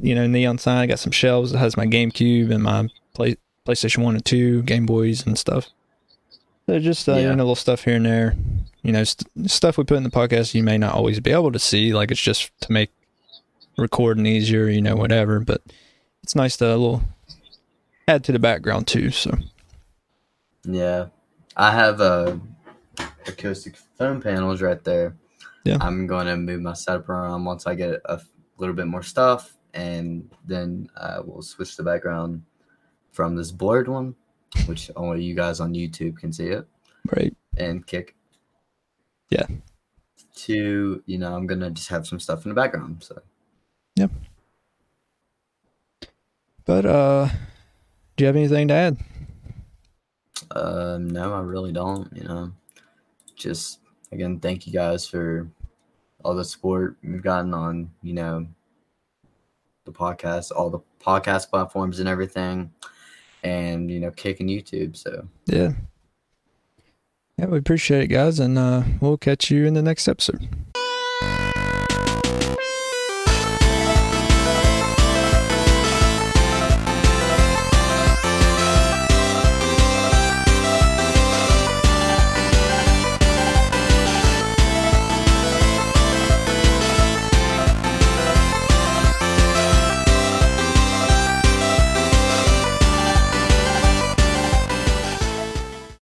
you 0.02 0.16
know 0.16 0.28
neon 0.28 0.58
sign. 0.58 0.78
I 0.78 0.86
got 0.88 1.00
some 1.00 1.12
shelves 1.12 1.52
that 1.52 1.60
has 1.60 1.78
my 1.78 1.86
GameCube 1.86 2.52
and 2.54 2.64
my 2.64 2.90
play 3.14 3.36
PlayStation 3.68 4.04
One 4.04 4.16
and 4.16 4.26
Two, 4.26 4.62
Game 4.64 4.86
Boys 4.86 5.26
and 5.26 5.38
stuff. 5.38 5.70
So 6.68 6.80
just 6.80 7.08
uh, 7.08 7.14
Yeah. 7.14 7.20
you 7.22 7.28
know 7.30 7.44
little 7.44 7.56
stuff 7.56 7.84
here 7.84 7.96
and 7.96 8.06
there. 8.06 8.36
You 8.84 8.92
know 8.92 9.04
st- 9.04 9.50
stuff 9.50 9.78
we 9.78 9.84
put 9.84 9.98
in 9.98 10.04
the 10.04 10.10
podcast 10.10 10.54
you 10.54 10.64
may 10.64 10.78
not 10.78 10.94
always 10.94 11.20
be 11.20 11.32
able 11.32 11.52
to 11.52 11.60
see. 11.60 11.94
Like 11.94 12.12
it's 12.12 12.22
just 12.22 12.52
to 12.62 12.72
make 12.72 12.92
recording 13.78 14.26
easier, 14.26 14.68
you 14.70 14.82
know, 14.82 14.96
whatever. 14.96 15.40
But 15.40 15.62
it's 16.24 16.36
nice 16.36 16.58
to 16.58 16.68
a 16.68 16.70
little 16.72 17.04
add 18.08 18.24
to 18.26 18.32
the 18.32 18.40
background 18.40 18.88
too. 18.88 19.12
So 19.12 19.38
yeah. 20.64 21.08
I 21.58 21.72
have 21.72 22.02
uh, 22.02 22.36
acoustic 23.28 23.76
foam 23.98 24.22
panels 24.22 24.62
right 24.62 24.84
there. 24.84 25.16
Yeah. 25.64 25.78
I'm 25.80 26.06
going 26.06 26.28
to 26.28 26.36
move 26.38 26.62
my 26.62 26.74
setup 26.74 27.08
around 27.10 27.46
once 27.46 27.66
I 27.66 27.76
get 27.76 28.02
a 28.06 28.20
little 28.58 28.76
bit 28.76 28.88
more 28.88 29.02
stuff, 29.04 29.56
and 29.76 30.32
then 30.46 30.90
I 30.98 31.20
will 31.20 31.42
switch 31.42 31.76
the 31.76 31.84
background 31.84 32.42
from 33.12 33.36
this 33.36 33.52
blurred 33.52 33.88
one, 33.88 34.16
which 34.66 34.90
only 34.96 35.24
you 35.24 35.36
guys 35.36 35.60
on 35.60 35.74
YouTube 35.74 36.18
can 36.18 36.34
see 36.34 36.48
it, 36.48 36.66
right. 37.12 37.36
and 37.58 37.86
kick. 37.86 38.16
Yeah. 39.30 39.46
To 40.36 41.04
you 41.06 41.18
know, 41.18 41.36
I'm 41.36 41.46
gonna 41.46 41.70
just 41.70 41.90
have 41.90 42.08
some 42.08 42.20
stuff 42.20 42.46
in 42.46 42.50
the 42.50 42.56
background. 42.56 43.04
So 43.04 43.22
Yep. 43.96 44.12
But 46.66 46.86
uh 46.86 47.30
do 48.16 48.24
you 48.24 48.28
have 48.28 48.36
anything 48.36 48.68
to 48.70 48.74
add? 48.74 48.98
Um, 50.52 51.10
no, 51.10 51.34
I 51.34 51.42
really 51.42 51.74
don't. 51.74 52.10
You 52.16 52.24
know, 52.24 52.52
just 53.36 53.80
again, 54.12 54.40
thank 54.40 54.66
you 54.68 54.74
guys 54.74 55.08
for 55.08 55.50
all 56.24 56.36
the 56.36 56.46
support 56.46 56.98
we've 57.04 57.22
gotten 57.22 57.54
on, 57.54 57.92
you 58.02 58.14
know, 58.14 58.48
the 59.86 59.92
podcast, 59.92 60.52
all 60.56 60.70
the 60.70 60.80
podcast 61.00 61.50
platforms 61.50 62.00
and 62.00 62.10
everything, 62.10 62.72
and 63.44 63.90
you 63.90 64.00
know, 64.00 64.12
kicking 64.12 64.48
YouTube. 64.48 64.98
So 64.98 65.28
Yeah. 65.46 65.74
Yeah, 67.38 67.48
we 67.48 67.58
appreciate 67.58 68.04
it 68.04 68.08
guys 68.08 68.40
and 68.40 68.58
uh 68.58 68.84
we'll 69.02 69.18
catch 69.18 69.52
you 69.52 69.66
in 69.66 69.74
the 69.74 69.82
next 69.82 70.08
episode. 70.08 70.48